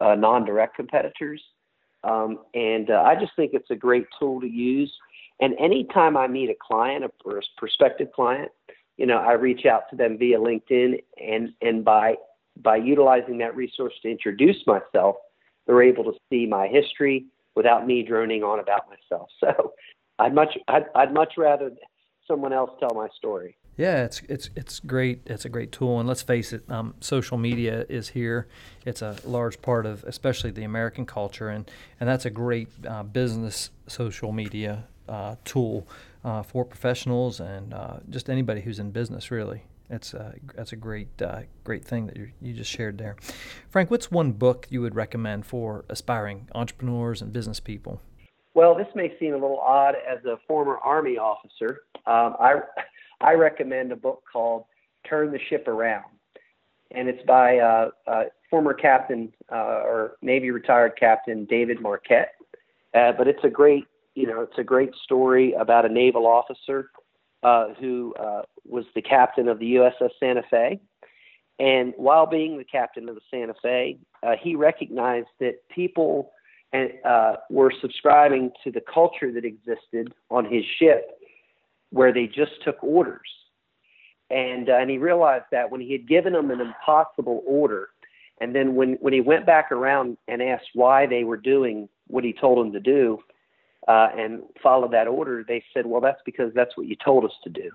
uh, 0.00 0.14
non-direct 0.14 0.76
competitors. 0.76 1.42
Um, 2.04 2.38
and 2.54 2.90
I 2.90 3.16
just 3.18 3.32
think 3.34 3.52
it's 3.54 3.70
a 3.70 3.76
great 3.76 4.06
tool 4.18 4.40
to 4.40 4.46
use. 4.46 4.92
And 5.40 5.54
anytime 5.58 6.16
I 6.16 6.26
meet 6.26 6.50
a 6.50 6.54
client, 6.60 7.04
or 7.24 7.38
a 7.38 7.42
prospective 7.56 8.12
client, 8.12 8.50
you 8.96 9.06
know, 9.06 9.18
I 9.18 9.32
reach 9.32 9.66
out 9.66 9.82
to 9.90 9.96
them 9.96 10.18
via 10.18 10.38
LinkedIn, 10.38 11.02
and 11.20 11.52
and 11.60 11.84
by 11.84 12.16
by 12.62 12.76
utilizing 12.76 13.38
that 13.38 13.54
resource 13.54 13.94
to 14.02 14.10
introduce 14.10 14.66
myself, 14.66 15.16
they're 15.68 15.82
able 15.82 16.02
to 16.04 16.14
see 16.28 16.46
my 16.46 16.66
history 16.66 17.26
without 17.54 17.86
me 17.86 18.02
droning 18.02 18.42
on 18.42 18.58
about 18.58 18.88
myself. 18.88 19.28
So, 19.38 19.74
I'd 20.18 20.34
much 20.34 20.58
I'd, 20.66 20.86
I'd 20.96 21.14
much 21.14 21.34
rather 21.36 21.70
someone 22.26 22.52
else 22.52 22.70
tell 22.80 22.90
my 22.94 23.08
story. 23.16 23.56
Yeah, 23.76 24.04
it's 24.04 24.20
it's 24.28 24.50
it's 24.56 24.80
great. 24.80 25.20
It's 25.26 25.44
a 25.44 25.48
great 25.48 25.70
tool, 25.70 26.00
and 26.00 26.08
let's 26.08 26.22
face 26.22 26.52
it, 26.52 26.68
um, 26.68 26.94
social 27.00 27.38
media 27.38 27.86
is 27.88 28.08
here. 28.08 28.48
It's 28.84 29.02
a 29.02 29.16
large 29.24 29.62
part 29.62 29.86
of, 29.86 30.02
especially 30.02 30.50
the 30.50 30.64
American 30.64 31.06
culture, 31.06 31.48
and 31.48 31.70
and 32.00 32.08
that's 32.08 32.24
a 32.24 32.30
great 32.30 32.68
uh, 32.84 33.04
business 33.04 33.70
social 33.86 34.32
media 34.32 34.88
uh, 35.08 35.36
tool 35.44 35.86
uh, 36.24 36.42
for 36.42 36.64
professionals 36.64 37.38
and 37.38 37.72
uh, 37.72 37.98
just 38.10 38.28
anybody 38.28 38.62
who's 38.62 38.80
in 38.80 38.90
business. 38.90 39.30
Really, 39.30 39.62
it's 39.90 40.14
a, 40.14 40.34
that's 40.54 40.72
a 40.72 40.76
great 40.76 41.20
uh, 41.22 41.42
great 41.64 41.84
thing 41.84 42.06
that 42.06 42.16
you 42.16 42.30
you 42.40 42.52
just 42.54 42.70
shared 42.70 42.98
there. 42.98 43.16
Frank, 43.68 43.90
what's 43.90 44.10
one 44.10 44.32
book 44.32 44.66
you 44.70 44.80
would 44.80 44.94
recommend 44.94 45.46
for 45.46 45.84
aspiring 45.88 46.48
entrepreneurs 46.54 47.22
and 47.22 47.32
business 47.32 47.60
people? 47.60 48.00
Well, 48.54 48.74
this 48.74 48.88
may 48.94 49.16
seem 49.18 49.34
a 49.34 49.38
little 49.38 49.60
odd 49.60 49.94
as 49.94 50.24
a 50.24 50.38
former 50.46 50.78
Army 50.78 51.16
officer. 51.16 51.82
Um, 52.06 52.36
I 52.40 52.60
I 53.20 53.34
recommend 53.34 53.92
a 53.92 53.96
book 53.96 54.22
called 54.30 54.64
Turn 55.08 55.32
the 55.32 55.38
Ship 55.48 55.66
Around. 55.66 56.04
And 56.90 57.08
it's 57.08 57.22
by 57.26 57.58
uh, 57.58 57.90
uh, 58.06 58.24
former 58.48 58.72
captain 58.72 59.32
uh, 59.52 59.82
or 59.84 60.16
Navy 60.22 60.50
retired 60.50 60.92
captain 60.98 61.44
David 61.44 61.80
Marquet. 61.80 62.26
Uh, 62.94 63.12
but 63.12 63.28
it's 63.28 63.44
a 63.44 63.50
great, 63.50 63.84
you 64.14 64.26
know, 64.26 64.40
it's 64.40 64.58
a 64.58 64.64
great 64.64 64.94
story 65.04 65.52
about 65.52 65.84
a 65.84 65.88
naval 65.88 66.26
officer 66.26 66.90
uh, 67.42 67.74
who 67.80 68.14
uh, 68.14 68.42
was 68.64 68.84
the 68.94 69.02
captain 69.02 69.48
of 69.48 69.58
the 69.58 69.74
USS 69.74 70.10
Santa 70.20 70.42
Fe. 70.50 70.80
And 71.58 71.92
while 71.96 72.26
being 72.26 72.56
the 72.56 72.64
captain 72.64 73.08
of 73.08 73.14
the 73.14 73.20
Santa 73.30 73.54
Fe, 73.60 73.98
he 74.40 74.54
recognized 74.54 75.28
that 75.40 75.68
people 75.68 76.30
and, 76.72 76.90
were 77.50 77.72
subscribing 77.80 78.52
to 78.62 78.70
the 78.70 78.80
culture 78.80 79.32
that 79.32 79.44
existed 79.44 80.14
on 80.30 80.44
his 80.44 80.64
ship 80.78 81.18
where 81.90 82.12
they 82.12 82.26
just 82.26 82.52
took 82.64 82.82
orders. 82.82 83.28
And, 84.30 84.68
uh, 84.68 84.76
and 84.76 84.90
he 84.90 84.98
realized 84.98 85.46
that 85.52 85.70
when 85.70 85.80
he 85.80 85.92
had 85.92 86.06
given 86.06 86.34
them 86.34 86.50
an 86.50 86.60
impossible 86.60 87.42
order, 87.46 87.88
and 88.40 88.54
then 88.54 88.74
when, 88.74 88.94
when 89.00 89.12
he 89.12 89.20
went 89.20 89.46
back 89.46 89.72
around 89.72 90.18
and 90.28 90.42
asked 90.42 90.68
why 90.74 91.06
they 91.06 91.24
were 91.24 91.36
doing 91.36 91.88
what 92.08 92.24
he 92.24 92.32
told 92.32 92.58
them 92.58 92.72
to 92.72 92.80
do 92.80 93.18
uh, 93.88 94.08
and 94.16 94.42
followed 94.62 94.92
that 94.92 95.08
order, 95.08 95.44
they 95.46 95.64
said, 95.74 95.86
well, 95.86 96.00
that's 96.00 96.20
because 96.24 96.52
that's 96.54 96.76
what 96.76 96.86
you 96.86 96.96
told 97.04 97.24
us 97.24 97.32
to 97.42 97.50
do. 97.50 97.70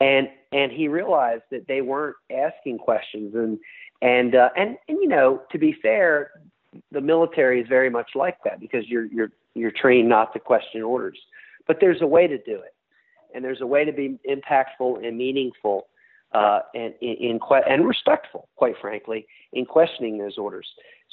And, 0.00 0.28
and 0.50 0.72
he 0.72 0.88
realized 0.88 1.44
that 1.52 1.68
they 1.68 1.80
weren't 1.80 2.16
asking 2.34 2.78
questions. 2.78 3.34
And, 3.34 3.58
and, 4.00 4.34
uh, 4.34 4.48
and, 4.56 4.76
and, 4.88 4.98
you 5.00 5.06
know, 5.06 5.42
to 5.52 5.58
be 5.58 5.76
fair, 5.80 6.30
the 6.90 7.00
military 7.00 7.60
is 7.60 7.68
very 7.68 7.90
much 7.90 8.10
like 8.16 8.38
that 8.44 8.58
because 8.58 8.88
you're, 8.88 9.04
you're, 9.06 9.30
you're 9.54 9.70
trained 9.70 10.08
not 10.08 10.32
to 10.32 10.40
question 10.40 10.82
orders. 10.82 11.18
But 11.68 11.76
there's 11.80 12.02
a 12.02 12.06
way 12.06 12.26
to 12.26 12.38
do 12.38 12.54
it 12.54 12.74
and 13.34 13.44
there's 13.44 13.60
a 13.60 13.66
way 13.66 13.84
to 13.84 13.92
be 13.92 14.18
impactful 14.28 15.06
and 15.06 15.16
meaningful 15.16 15.88
uh, 16.32 16.60
and 16.74 16.94
in, 17.00 17.16
in 17.16 17.40
and 17.68 17.86
respectful, 17.86 18.48
quite 18.56 18.74
frankly, 18.80 19.26
in 19.52 19.66
questioning 19.66 20.18
those 20.18 20.38
orders. 20.38 20.66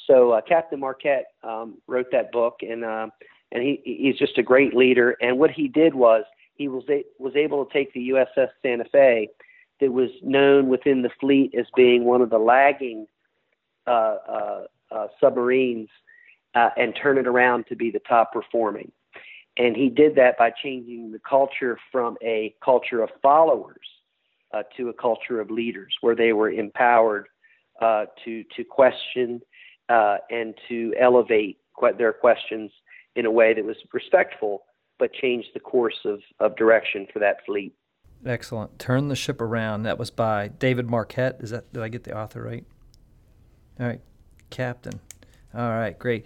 So 0.07 0.31
uh, 0.31 0.41
Captain 0.41 0.79
Marquet 0.79 1.23
um, 1.43 1.77
wrote 1.87 2.07
that 2.11 2.31
book, 2.31 2.59
and 2.61 2.85
uh, 2.85 3.07
and 3.51 3.63
he 3.63 3.81
he's 3.83 4.17
just 4.17 4.37
a 4.37 4.43
great 4.43 4.75
leader. 4.75 5.15
And 5.21 5.39
what 5.39 5.51
he 5.51 5.67
did 5.67 5.95
was 5.95 6.23
he 6.55 6.67
was 6.67 6.83
a, 6.89 7.03
was 7.17 7.35
able 7.35 7.65
to 7.65 7.73
take 7.73 7.93
the 7.93 8.09
USS 8.09 8.49
Santa 8.61 8.85
Fe, 8.91 9.29
that 9.79 9.91
was 9.91 10.09
known 10.21 10.67
within 10.67 11.01
the 11.01 11.09
fleet 11.19 11.53
as 11.57 11.65
being 11.75 12.03
one 12.03 12.21
of 12.21 12.29
the 12.29 12.37
lagging 12.37 13.07
uh, 13.87 14.17
uh, 14.27 14.63
uh, 14.91 15.07
submarines, 15.19 15.89
and 16.53 16.97
turn 17.01 17.17
it 17.17 17.27
around 17.27 17.65
to 17.67 17.75
be 17.75 17.91
the 17.91 17.99
top 17.99 18.33
performing. 18.33 18.91
And 19.57 19.75
he 19.75 19.89
did 19.89 20.15
that 20.15 20.37
by 20.37 20.51
changing 20.51 21.11
the 21.11 21.19
culture 21.19 21.77
from 21.91 22.17
a 22.23 22.55
culture 22.63 23.01
of 23.01 23.09
followers 23.21 23.87
uh, 24.53 24.63
to 24.77 24.89
a 24.89 24.93
culture 24.93 25.39
of 25.39 25.51
leaders 25.51 25.93
where 26.01 26.15
they 26.15 26.33
were 26.33 26.49
empowered 26.49 27.27
uh, 27.81 28.05
to 28.25 28.43
to 28.55 28.63
question 28.63 29.41
uh, 29.87 30.17
and 30.29 30.55
to 30.67 30.93
elevate 30.99 31.57
their 31.97 32.13
questions 32.13 32.71
in 33.15 33.25
a 33.25 33.31
way 33.31 33.53
that 33.53 33.65
was 33.65 33.77
respectful, 33.93 34.63
but 34.97 35.13
changed 35.13 35.49
the 35.53 35.59
course 35.59 35.99
of, 36.05 36.19
of 36.39 36.55
direction 36.55 37.07
for 37.11 37.19
that 37.19 37.37
fleet. 37.45 37.73
Excellent. 38.25 38.77
Turn 38.79 39.07
the 39.07 39.15
ship 39.15 39.41
around. 39.41 39.83
That 39.83 39.97
was 39.97 40.11
by 40.11 40.49
David 40.49 40.89
Marquet. 40.89 41.33
Is 41.39 41.51
that 41.51 41.71
did 41.71 41.81
I 41.81 41.87
get 41.87 42.03
the 42.03 42.17
author 42.17 42.43
right? 42.43 42.65
All 43.79 43.87
right, 43.87 44.01
Captain. 44.49 44.99
All 45.53 45.69
right, 45.69 45.97
great. 45.97 46.25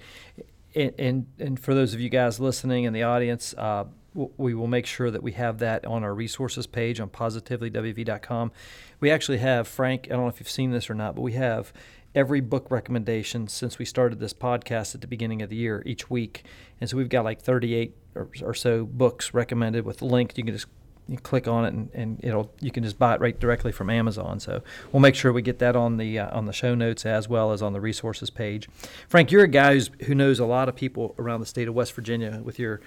And 0.74 0.94
and, 0.98 1.28
and 1.38 1.60
for 1.60 1.76
those 1.76 1.94
of 1.94 2.02
you 2.02 2.10
guys 2.10 2.40
listening 2.40 2.86
in 2.86 2.94
the 2.94 3.04
audience, 3.04 3.54
uh, 3.58 3.86
we 4.14 4.54
will 4.54 4.68
make 4.68 4.86
sure 4.86 5.10
that 5.12 5.24
we 5.24 5.34
have 5.34 5.60
that 5.60 5.86
on 5.86 6.04
our 6.04 6.14
resources 6.14 6.68
page 6.68 7.00
on 7.00 7.10
positivelywv.com. 7.10 8.52
We 9.00 9.12
actually 9.12 9.40
have 9.40 9.68
Frank. 9.68 10.08
I 10.08 10.14
don't 10.14 10.22
know 10.22 10.28
if 10.28 10.40
you've 10.40 10.50
seen 10.50 10.72
this 10.72 10.90
or 10.90 10.94
not, 10.94 11.16
but 11.16 11.22
we 11.22 11.34
have 11.34 11.74
every 12.16 12.42
book 12.42 12.70
recommendation 12.70 13.48
since 13.48 13.80
we 13.80 13.86
started 13.86 14.20
this 14.20 14.34
podcast 14.34 14.94
at 14.96 15.02
the 15.02 15.08
beginning 15.08 15.42
of 15.42 15.50
the 15.50 15.56
year 15.56 15.82
each 15.86 16.10
week. 16.10 16.44
And 16.80 16.90
so 16.90 16.98
we've 16.98 17.10
got 17.10 17.24
like 17.24 17.42
38 17.42 17.96
or, 18.16 18.30
or 18.44 18.54
so 18.54 18.86
books 18.86 19.34
recommended 19.34 19.86
with 19.86 20.02
a 20.02 20.06
link. 20.06 20.38
You 20.38 20.44
can 20.44 20.54
just 20.54 20.68
you 21.08 21.18
click 21.18 21.50
on 21.50 21.66
it 21.66 21.74
and, 21.74 21.90
and 21.94 22.20
it'll 22.24 22.50
you 22.62 22.72
can 22.72 22.82
just 22.84 22.98
buy 22.98 23.14
it 23.14 23.20
right 23.20 23.38
directly 23.38 23.72
from 23.72 23.90
Amazon. 23.90 24.40
So 24.40 24.62
we'll 24.92 25.02
make 25.02 25.16
sure 25.16 25.34
we 25.34 25.42
get 25.42 25.60
that 25.60 25.76
on 25.76 25.98
the 25.98 26.20
uh, 26.20 26.38
on 26.38 26.46
the 26.46 26.54
show 26.54 26.76
notes 26.76 27.06
as 27.06 27.28
well 27.28 27.52
as 27.52 27.62
on 27.62 27.74
the 27.74 27.82
resources 27.82 28.30
page. 28.30 28.70
Frank, 29.10 29.32
you're 29.32 29.44
a 29.44 29.48
guy 29.48 29.74
who's, 29.74 29.90
who 30.06 30.16
knows 30.16 30.40
a 30.40 30.46
lot 30.46 30.70
of 30.70 30.76
people 30.76 31.16
around 31.20 31.42
the 31.42 31.46
state 31.46 31.68
of 31.68 31.74
West 31.74 31.94
Virginia 31.94 32.42
with 32.44 32.58
your 32.58 32.80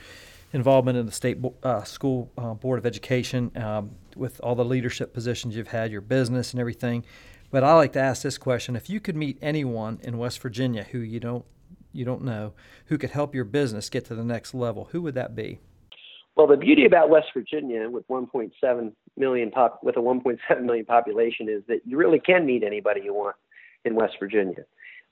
involvement 0.53 0.97
in 0.97 1.07
the 1.07 1.12
state 1.12 1.39
uh, 1.62 1.83
school 1.85 2.31
uh, 2.39 2.55
board 2.55 2.79
of 2.79 2.87
education, 2.87 3.51
um, 3.57 3.91
with 4.15 4.41
all 4.41 4.55
the 4.55 4.65
leadership 4.65 5.12
positions 5.12 5.57
you've 5.57 5.69
had, 5.69 5.91
your 5.91 6.01
business 6.01 6.53
and 6.53 6.61
everything. 6.61 7.05
But 7.51 7.65
I 7.65 7.75
like 7.75 7.93
to 7.93 8.01
ask 8.01 8.23
this 8.23 8.39
question: 8.39 8.77
If 8.77 8.91
you 8.91 9.01
could 9.01 9.17
meet 9.17 9.39
anyone 9.41 10.01
in 10.03 10.19
West 10.19 10.41
Virginia 10.41 10.85
who 10.85 10.99
you 10.99 11.21
don't 11.21 11.45
you 11.93 12.05
don't 12.05 12.23
know 12.23 12.53
who 12.87 12.99
could 12.99 13.11
help 13.11 13.35
your 13.35 13.45
business 13.45 13.89
get 13.89 14.05
to 14.07 14.15
the 14.15 14.25
next 14.25 14.55
level, 14.55 14.89
who 14.93 15.03
would 15.03 15.15
that 15.15 15.35
be? 15.35 15.61
Well, 16.37 16.47
the 16.47 16.57
beauty 16.57 16.85
about 16.85 17.09
West 17.09 17.29
Virginia 17.33 17.89
with 17.89 18.07
1.7 18.09 18.93
million 19.17 19.51
pop 19.51 19.81
with 19.83 19.97
a 19.97 20.01
1.7 20.01 20.63
million 20.63 20.85
population 20.85 21.49
is 21.49 21.63
that 21.69 21.81
you 21.87 21.97
really 21.97 22.21
can 22.21 22.45
meet 22.45 22.63
anybody 22.63 23.01
you 23.03 23.15
want 23.15 23.37
in 23.87 23.95
West 23.95 24.17
Virginia. 24.21 24.65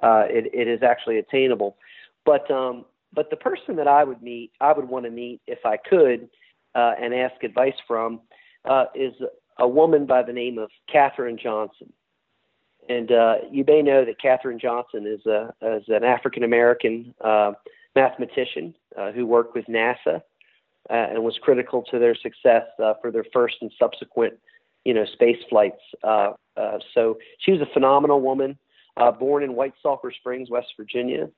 Uh, 0.02 0.24
it, 0.28 0.52
it 0.52 0.68
is 0.68 0.82
actually 0.82 1.18
attainable, 1.18 1.76
but 2.26 2.50
um, 2.50 2.84
but 3.14 3.30
the 3.30 3.36
person 3.36 3.76
that 3.76 3.88
I 3.88 4.04
would 4.04 4.22
meet, 4.22 4.50
I 4.60 4.72
would 4.72 4.88
want 4.88 5.04
to 5.04 5.10
meet 5.10 5.40
if 5.46 5.60
I 5.64 5.76
could, 5.76 6.28
uh, 6.74 6.92
and 7.00 7.14
ask 7.14 7.42
advice 7.42 7.76
from, 7.86 8.20
uh, 8.64 8.86
is 8.94 9.14
a 9.58 9.68
woman 9.68 10.04
by 10.04 10.22
the 10.22 10.32
name 10.32 10.58
of 10.58 10.68
Katherine 10.92 11.38
Johnson. 11.40 11.92
And 12.88 13.12
uh, 13.12 13.34
you 13.50 13.64
may 13.66 13.82
know 13.82 14.04
that 14.04 14.20
Katherine 14.20 14.58
Johnson 14.58 15.06
is, 15.06 15.24
a, 15.26 15.54
is 15.62 15.84
an 15.88 16.04
African 16.04 16.42
American 16.42 17.14
uh, 17.22 17.52
mathematician 17.94 18.74
uh, 18.98 19.12
who 19.12 19.26
worked 19.26 19.54
with 19.54 19.66
NASA 19.66 20.22
uh, 20.90 20.92
and 20.92 21.24
was 21.24 21.38
critical 21.40 21.82
to 21.90 21.98
their 21.98 22.14
success 22.14 22.64
uh, 22.82 22.94
for 23.00 23.10
their 23.10 23.24
first 23.32 23.56
and 23.60 23.72
subsequent, 23.78 24.34
you 24.84 24.92
know, 24.92 25.04
space 25.06 25.38
flights. 25.48 25.80
Uh, 26.02 26.32
so 26.94 27.18
she 27.38 27.52
was 27.52 27.60
a 27.60 27.72
phenomenal 27.72 28.20
woman, 28.20 28.58
born 29.18 29.42
in 29.42 29.54
White 29.54 29.74
Sulphur 29.82 30.12
Springs, 30.12 30.50
West 30.50 30.68
Virginia, 30.76 31.28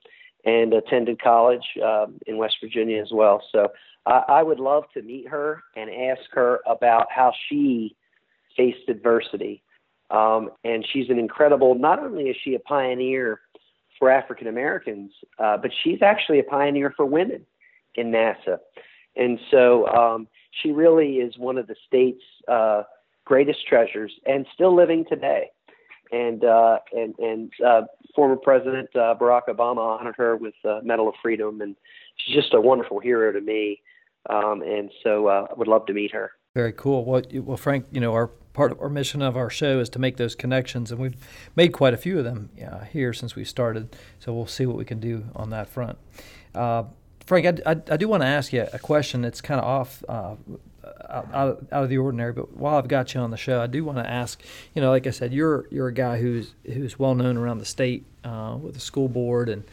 and 0.45 0.73
attended 0.73 1.21
college 1.21 1.65
um, 1.83 2.19
in 2.27 2.37
West 2.37 2.57
Virginia 2.61 3.01
as 3.01 3.09
well. 3.11 3.41
So 3.51 3.69
I, 4.05 4.23
I 4.27 4.43
would 4.43 4.59
love 4.59 4.83
to 4.93 5.01
meet 5.01 5.27
her 5.27 5.63
and 5.75 5.89
ask 5.89 6.21
her 6.31 6.59
about 6.65 7.07
how 7.09 7.31
she 7.47 7.95
faced 8.55 8.89
adversity 8.89 9.63
um, 10.09 10.51
and 10.63 10.85
she's 10.91 11.09
an 11.09 11.19
incredible, 11.19 11.75
not 11.75 11.99
only 11.99 12.25
is 12.25 12.37
she 12.43 12.55
a 12.55 12.59
pioneer 12.59 13.41
for 13.99 14.09
African 14.09 14.47
Americans, 14.47 15.11
uh, 15.39 15.57
but 15.57 15.71
she's 15.83 16.01
actually 16.01 16.39
a 16.39 16.43
pioneer 16.43 16.93
for 16.95 17.05
women 17.05 17.45
in 17.95 18.11
NASA. 18.11 18.59
And 19.15 19.39
so 19.51 19.87
um, 19.87 20.27
she 20.61 20.71
really 20.71 21.15
is 21.15 21.37
one 21.37 21.57
of 21.57 21.67
the 21.67 21.75
state's 21.87 22.23
uh, 22.47 22.83
greatest 23.25 23.67
treasures 23.67 24.11
and 24.25 24.45
still 24.53 24.75
living 24.75 25.05
today. 25.09 25.49
And 26.11 26.45
uh, 26.45 26.77
and 26.93 27.13
and 27.19 27.51
uh, 27.65 27.81
former 28.15 28.37
President 28.37 28.87
uh, 28.95 29.15
Barack 29.19 29.49
Obama 29.49 29.99
honored 29.99 30.15
her 30.17 30.37
with 30.37 30.53
uh, 30.63 30.79
Medal 30.81 31.09
of 31.09 31.15
Freedom, 31.21 31.59
and 31.59 31.75
she's 32.15 32.33
just 32.33 32.53
a 32.53 32.61
wonderful 32.61 33.01
hero 33.01 33.33
to 33.33 33.41
me. 33.41 33.81
Um, 34.29 34.61
and 34.61 34.89
so 35.03 35.27
uh, 35.27 35.47
I 35.51 35.53
would 35.55 35.67
love 35.67 35.85
to 35.87 35.93
meet 35.93 36.13
her. 36.13 36.31
Very 36.57 36.73
cool. 36.73 37.05
Well, 37.05 37.21
well, 37.43 37.55
Frank, 37.55 37.85
you 37.91 38.01
know 38.01 38.13
our 38.13 38.29
part 38.53 38.71
of 38.71 38.81
our 38.81 38.89
mission 38.89 39.21
of 39.21 39.37
our 39.37 39.47
show 39.47 39.79
is 39.79 39.89
to 39.89 39.99
make 39.99 40.17
those 40.17 40.33
connections, 40.33 40.91
and 40.91 40.99
we've 40.99 41.15
made 41.55 41.71
quite 41.71 41.93
a 41.93 41.97
few 41.97 42.17
of 42.17 42.23
them 42.23 42.49
uh, 42.59 42.79
here 42.85 43.13
since 43.13 43.35
we 43.35 43.43
started. 43.43 43.95
So 44.17 44.33
we'll 44.33 44.47
see 44.47 44.65
what 44.65 44.75
we 44.75 44.83
can 44.83 44.99
do 44.99 45.25
on 45.35 45.51
that 45.51 45.69
front. 45.69 45.99
Uh, 46.55 46.85
Frank, 47.27 47.45
I, 47.45 47.71
I, 47.71 47.75
I, 47.91 47.97
do 47.97 48.07
want 48.07 48.23
to 48.23 48.27
ask 48.27 48.51
you 48.53 48.65
a 48.73 48.79
question 48.79 49.21
that's 49.21 49.39
kind 49.39 49.61
of 49.61 49.67
off. 49.67 50.03
Uh, 50.09 50.35
out, 51.09 51.63
out, 51.71 51.83
of 51.83 51.89
the 51.89 51.99
ordinary, 51.99 52.33
but 52.33 52.57
while 52.57 52.77
I've 52.77 52.87
got 52.87 53.13
you 53.13 53.19
on 53.21 53.29
the 53.29 53.37
show, 53.37 53.61
I 53.61 53.67
do 53.67 53.83
want 53.83 53.99
to 53.99 54.09
ask. 54.09 54.41
You 54.73 54.81
know, 54.81 54.89
like 54.89 55.05
I 55.05 55.11
said, 55.11 55.33
you're 55.33 55.67
you're 55.69 55.89
a 55.89 55.93
guy 55.93 56.19
who's 56.19 56.55
who's 56.65 56.97
well 56.97 57.13
known 57.13 57.37
around 57.37 57.59
the 57.59 57.65
state 57.65 58.03
uh, 58.23 58.57
with 58.59 58.73
the 58.73 58.79
school 58.79 59.07
board 59.07 59.47
and 59.47 59.63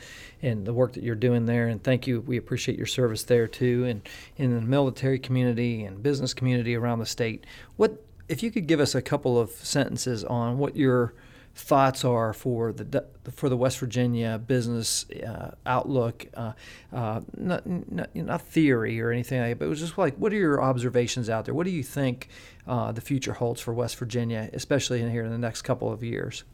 and 0.45 0.67
the 0.67 0.73
work 0.73 0.93
that 0.93 1.03
you're 1.03 1.15
doing 1.15 1.47
there. 1.47 1.67
And 1.69 1.83
thank 1.83 2.07
you. 2.07 2.21
We 2.21 2.37
appreciate 2.37 2.77
your 2.77 2.87
service 2.87 3.25
there 3.25 3.49
too, 3.49 3.85
and 3.85 4.03
in 4.37 4.55
the 4.55 4.61
military 4.61 5.19
community 5.19 5.85
and 5.85 6.03
business 6.03 6.35
community 6.35 6.75
around 6.75 6.99
the 6.99 7.07
state. 7.07 7.45
What 7.77 8.05
if 8.29 8.43
you 8.43 8.51
could 8.51 8.67
give 8.67 8.81
us 8.81 8.95
a 8.95 9.03
couple 9.03 9.39
of 9.39 9.51
sentences 9.51 10.25
on 10.25 10.59
what 10.59 10.77
your 10.77 11.15
thoughts 11.57 12.05
are 12.05 12.33
for 12.33 12.73
the 12.73 13.05
for 13.31 13.49
the 13.49 13.57
West 13.57 13.79
Virginia 13.79 14.39
business 14.39 15.09
uh, 15.11 15.55
outlook, 15.65 16.27
uh, 16.35 16.53
uh, 16.93 17.21
not, 17.37 17.65
not, 17.67 18.15
not 18.15 18.43
theory 18.43 19.01
or 19.01 19.11
anything 19.11 19.41
like 19.41 19.51
that, 19.51 19.59
but 19.61 19.67
it 19.67 19.69
was 19.69 19.81
just 19.81 19.97
like 19.97 20.17
what 20.17 20.33
are 20.33 20.37
your 20.37 20.63
observations 20.63 21.31
out 21.31 21.45
there? 21.45 21.55
What 21.55 21.65
do 21.65 21.71
you 21.71 21.83
think 21.83 22.29
uh, 22.67 22.93
the 22.93 23.01
future 23.01 23.35
holds 23.35 23.61
for 23.61 23.73
West 23.73 23.97
Virginia, 23.97 24.51
especially 24.53 25.01
in 25.01 25.11
here 25.11 25.25
in 25.25 25.31
the 25.31 25.39
next 25.39 25.63
couple 25.63 25.93
of 25.93 26.03
years? 26.03 26.45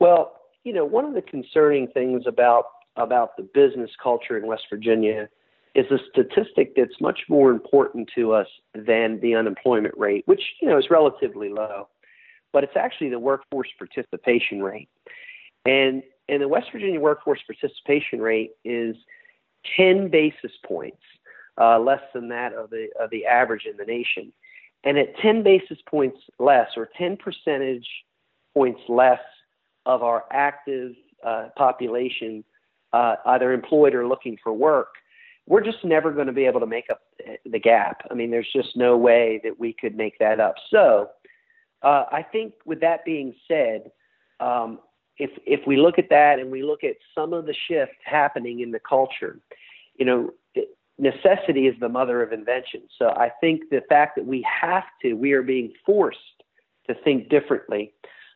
Well, 0.00 0.36
you 0.64 0.72
know, 0.72 0.84
one 0.84 1.04
of 1.04 1.14
the 1.14 1.22
concerning 1.22 1.88
things 1.88 2.24
about 2.26 2.66
about 2.96 3.36
the 3.36 3.42
business 3.42 3.90
culture 4.02 4.36
in 4.36 4.46
West 4.46 4.64
Virginia 4.70 5.28
is 5.74 5.86
a 5.90 5.98
statistic 6.10 6.74
that's 6.76 7.00
much 7.00 7.20
more 7.28 7.50
important 7.50 8.08
to 8.14 8.32
us 8.32 8.46
than 8.74 9.20
the 9.20 9.34
unemployment 9.34 9.96
rate, 9.98 10.22
which 10.26 10.42
you 10.60 10.68
know 10.68 10.78
is 10.78 10.90
relatively 10.90 11.48
low, 11.48 11.88
but 12.52 12.62
it's 12.62 12.76
actually 12.76 13.10
the 13.10 13.18
workforce 13.18 13.68
participation 13.78 14.62
rate. 14.62 14.88
And 15.66 16.02
and 16.28 16.40
the 16.40 16.48
West 16.48 16.68
Virginia 16.72 17.00
workforce 17.00 17.40
participation 17.46 18.20
rate 18.20 18.52
is 18.64 18.96
10 19.76 20.08
basis 20.08 20.52
points 20.64 21.02
uh, 21.60 21.78
less 21.78 22.00
than 22.14 22.28
that 22.28 22.52
of 22.52 22.70
the 22.70 22.88
of 23.00 23.10
the 23.10 23.26
average 23.26 23.66
in 23.68 23.76
the 23.76 23.84
nation. 23.84 24.32
And 24.84 24.98
at 24.98 25.16
10 25.18 25.42
basis 25.42 25.78
points 25.88 26.18
less, 26.38 26.68
or 26.76 26.90
10 26.98 27.16
percentage 27.16 27.86
points 28.52 28.80
less 28.88 29.20
of 29.86 30.02
our 30.02 30.24
active 30.30 30.92
uh, 31.24 31.48
population, 31.56 32.44
uh, 32.94 33.16
either 33.26 33.52
employed 33.52 33.94
or 33.94 34.06
looking 34.06 34.38
for 34.42 34.52
work, 34.52 34.94
we're 35.46 35.64
just 35.64 35.84
never 35.84 36.12
going 36.12 36.28
to 36.28 36.32
be 36.32 36.46
able 36.46 36.60
to 36.60 36.66
make 36.66 36.86
up 36.90 37.00
the 37.44 37.58
gap. 37.58 38.02
I 38.10 38.14
mean, 38.14 38.30
there's 38.30 38.50
just 38.54 38.76
no 38.76 38.96
way 38.96 39.40
that 39.42 39.58
we 39.58 39.74
could 39.78 39.96
make 39.96 40.18
that 40.20 40.38
up. 40.38 40.54
So, 40.70 41.10
uh, 41.82 42.04
I 42.10 42.22
think 42.22 42.54
with 42.64 42.80
that 42.80 43.04
being 43.04 43.34
said, 43.48 43.90
um, 44.40 44.78
if 45.18 45.30
if 45.44 45.60
we 45.66 45.76
look 45.76 45.98
at 45.98 46.08
that 46.10 46.38
and 46.38 46.50
we 46.50 46.62
look 46.62 46.82
at 46.84 46.94
some 47.14 47.32
of 47.32 47.46
the 47.46 47.54
shift 47.68 47.98
happening 48.04 48.60
in 48.60 48.70
the 48.70 48.80
culture, 48.80 49.40
you 49.98 50.06
know, 50.06 50.30
necessity 50.98 51.66
is 51.66 51.74
the 51.80 51.88
mother 51.88 52.22
of 52.22 52.32
invention. 52.32 52.82
So 52.98 53.08
I 53.10 53.30
think 53.40 53.70
the 53.70 53.82
fact 53.88 54.16
that 54.16 54.24
we 54.24 54.46
have 54.62 54.84
to, 55.02 55.14
we 55.14 55.32
are 55.32 55.42
being 55.42 55.72
forced 55.84 56.18
to 56.86 56.94
think 57.02 57.28
differently 57.28 57.92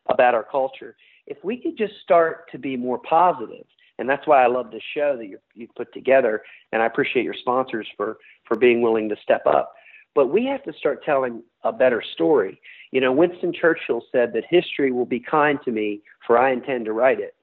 about 0.09 0.35
our 0.35 0.43
culture. 0.43 0.95
If 1.27 1.37
we 1.43 1.57
could 1.57 1.77
just 1.77 1.93
start 2.03 2.51
to 2.51 2.57
be 2.57 2.75
more 2.75 2.99
positive 2.99 3.65
and 3.99 4.09
that's 4.09 4.25
why 4.25 4.43
I 4.43 4.47
love 4.47 4.71
this 4.71 4.81
show 4.95 5.17
that 5.17 5.27
you 5.27 5.37
you've 5.53 5.75
put 5.75 5.93
together. 5.93 6.41
And 6.71 6.81
I 6.81 6.85
appreciate 6.85 7.23
your 7.23 7.35
sponsors 7.35 7.87
for 7.95 8.17
for 8.47 8.57
being 8.57 8.81
willing 8.81 9.09
to 9.09 9.15
step 9.21 9.45
up. 9.45 9.73
But 10.15 10.27
we 10.27 10.45
have 10.45 10.63
to 10.63 10.73
start 10.73 11.03
telling 11.03 11.43
a 11.63 11.71
better 11.71 12.01
story. 12.13 12.59
You 12.91 13.01
know, 13.01 13.11
Winston 13.11 13.53
Churchill 13.53 14.03
said 14.11 14.33
that 14.33 14.43
history 14.49 14.91
will 14.91 15.05
be 15.05 15.19
kind 15.19 15.59
to 15.65 15.71
me, 15.71 16.01
for 16.25 16.39
I 16.39 16.51
intend 16.51 16.85
to 16.85 16.93
write 16.93 17.19
it. 17.19 17.35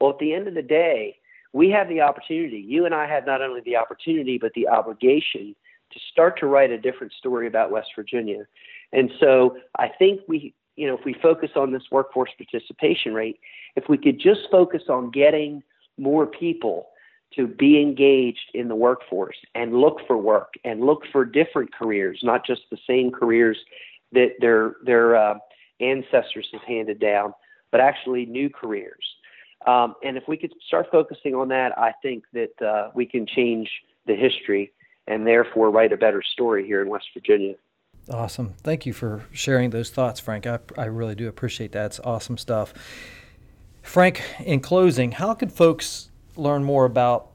Well, 0.00 0.10
at 0.10 0.18
the 0.18 0.32
end 0.32 0.46
of 0.46 0.54
the 0.54 0.62
day, 0.62 1.16
we 1.52 1.70
have 1.70 1.88
the 1.88 2.00
opportunity. 2.00 2.58
You 2.58 2.86
and 2.86 2.94
I 2.94 3.06
have 3.08 3.26
not 3.26 3.42
only 3.42 3.60
the 3.64 3.76
opportunity, 3.76 4.38
but 4.38 4.52
the 4.54 4.68
obligation 4.68 5.56
to 5.92 6.00
start 6.10 6.38
to 6.40 6.46
write 6.46 6.70
a 6.70 6.78
different 6.78 7.12
story 7.14 7.46
about 7.46 7.70
West 7.70 7.88
Virginia. 7.96 8.44
And 8.92 9.10
so 9.18 9.56
I 9.78 9.88
think 9.98 10.20
we, 10.28 10.54
you 10.76 10.86
know, 10.86 10.96
if 10.96 11.04
we 11.04 11.14
focus 11.20 11.50
on 11.56 11.72
this 11.72 11.82
workforce 11.90 12.30
participation 12.38 13.12
rate, 13.12 13.40
if 13.76 13.84
we 13.88 13.98
could 13.98 14.18
just 14.20 14.40
focus 14.50 14.82
on 14.88 15.10
getting 15.10 15.62
more 15.98 16.26
people 16.26 16.88
to 17.34 17.46
be 17.46 17.80
engaged 17.80 18.50
in 18.54 18.68
the 18.68 18.74
workforce 18.74 19.36
and 19.54 19.74
look 19.74 19.98
for 20.06 20.16
work 20.16 20.52
and 20.64 20.82
look 20.82 21.02
for 21.10 21.24
different 21.24 21.72
careers, 21.74 22.20
not 22.22 22.44
just 22.46 22.62
the 22.70 22.78
same 22.86 23.10
careers 23.10 23.58
that 24.12 24.32
their 24.40 24.74
their 24.84 25.16
uh, 25.16 25.34
ancestors 25.80 26.48
have 26.52 26.62
handed 26.62 27.00
down, 27.00 27.32
but 27.70 27.80
actually 27.80 28.26
new 28.26 28.50
careers. 28.50 29.04
Um, 29.66 29.94
and 30.04 30.16
if 30.16 30.24
we 30.26 30.36
could 30.36 30.52
start 30.66 30.86
focusing 30.90 31.34
on 31.34 31.48
that, 31.48 31.78
I 31.78 31.92
think 32.02 32.24
that 32.32 32.60
uh, 32.66 32.90
we 32.94 33.06
can 33.06 33.26
change 33.26 33.70
the 34.06 34.14
history 34.14 34.72
and 35.06 35.26
therefore 35.26 35.70
write 35.70 35.92
a 35.92 35.96
better 35.96 36.22
story 36.22 36.66
here 36.66 36.82
in 36.82 36.88
West 36.88 37.06
Virginia. 37.14 37.54
Awesome. 38.10 38.54
Thank 38.62 38.84
you 38.86 38.92
for 38.92 39.24
sharing 39.32 39.70
those 39.70 39.90
thoughts, 39.90 40.18
Frank. 40.18 40.46
I, 40.46 40.58
I 40.76 40.86
really 40.86 41.14
do 41.14 41.28
appreciate 41.28 41.72
that. 41.72 41.86
It's 41.86 42.00
awesome 42.00 42.36
stuff. 42.36 42.74
Frank, 43.82 44.22
in 44.44 44.60
closing, 44.60 45.12
how 45.12 45.32
could 45.34 45.52
folks 45.52 46.10
learn 46.36 46.64
more 46.64 46.84
about 46.84 47.30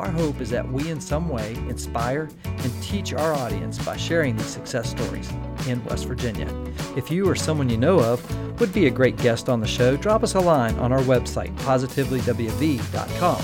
our 0.01 0.11
hope 0.11 0.41
is 0.41 0.49
that 0.51 0.67
we, 0.67 0.91
in 0.91 1.01
some 1.01 1.29
way, 1.29 1.55
inspire 1.69 2.29
and 2.45 2.83
teach 2.83 3.13
our 3.13 3.35
audience 3.35 3.79
by 3.85 3.97
sharing 3.97 4.35
these 4.35 4.47
success 4.47 4.91
stories 4.91 5.31
in 5.69 5.85
West 5.85 6.07
Virginia. 6.07 6.49
If 6.97 7.11
you 7.11 7.29
or 7.29 7.35
someone 7.35 7.69
you 7.69 7.77
know 7.77 8.01
of 8.01 8.61
would 8.61 8.73
be 8.73 8.87
a 8.87 8.91
great 8.91 9.17
guest 9.19 9.49
on 9.49 9.61
the 9.61 9.67
show, 9.67 9.97
drop 9.97 10.23
us 10.23 10.35
a 10.35 10.41
line 10.41 10.75
on 10.79 10.91
our 10.91 11.01
website, 11.01 11.55
positivelywv.com. 11.59 13.43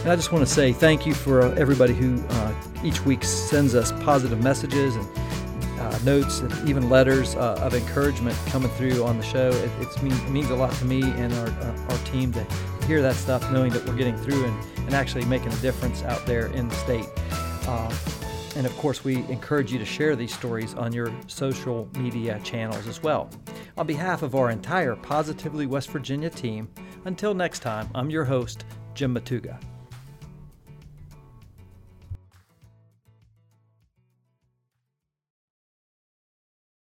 And 0.00 0.10
I 0.10 0.16
just 0.16 0.32
want 0.32 0.46
to 0.46 0.52
say 0.52 0.72
thank 0.72 1.06
you 1.06 1.14
for 1.14 1.42
everybody 1.56 1.92
who 1.92 2.24
uh, 2.26 2.54
each 2.82 3.04
week 3.04 3.22
sends 3.22 3.74
us 3.74 3.92
positive 4.02 4.42
messages 4.42 4.96
and 4.96 5.06
uh, 5.78 5.98
notes 6.04 6.40
and 6.40 6.68
even 6.68 6.88
letters 6.88 7.34
uh, 7.36 7.58
of 7.60 7.74
encouragement 7.74 8.36
coming 8.46 8.70
through 8.72 9.04
on 9.04 9.18
the 9.18 9.24
show. 9.24 9.50
It, 9.50 9.70
it 9.80 10.02
means 10.30 10.48
a 10.48 10.56
lot 10.56 10.72
to 10.72 10.84
me 10.86 11.02
and 11.02 11.32
our, 11.34 11.48
uh, 11.48 11.86
our 11.90 11.98
team 11.98 12.32
to 12.32 12.46
hear 12.86 13.02
that 13.02 13.14
stuff, 13.14 13.50
knowing 13.50 13.72
that 13.72 13.86
we're 13.86 13.96
getting 13.96 14.16
through 14.16 14.44
and, 14.44 14.64
and 14.80 14.94
actually 14.94 15.24
making 15.24 15.52
a 15.52 15.56
difference 15.56 16.02
out 16.02 16.24
there 16.26 16.46
in 16.48 16.68
the 16.68 16.74
state. 16.76 17.06
Uh, 17.66 17.94
and 18.56 18.66
of 18.66 18.76
course, 18.76 19.02
we 19.04 19.16
encourage 19.28 19.72
you 19.72 19.78
to 19.78 19.84
share 19.84 20.14
these 20.14 20.34
stories 20.34 20.74
on 20.74 20.92
your 20.92 21.12
social 21.26 21.88
media 21.96 22.40
channels 22.44 22.86
as 22.86 23.02
well. 23.02 23.30
On 23.78 23.86
behalf 23.86 24.22
of 24.22 24.34
our 24.34 24.50
entire 24.50 24.94
Positively 24.94 25.66
West 25.66 25.90
Virginia 25.90 26.28
team, 26.28 26.68
until 27.04 27.34
next 27.34 27.60
time, 27.60 27.88
I'm 27.94 28.10
your 28.10 28.24
host, 28.24 28.64
Jim 28.94 29.14
Matuga. 29.14 29.58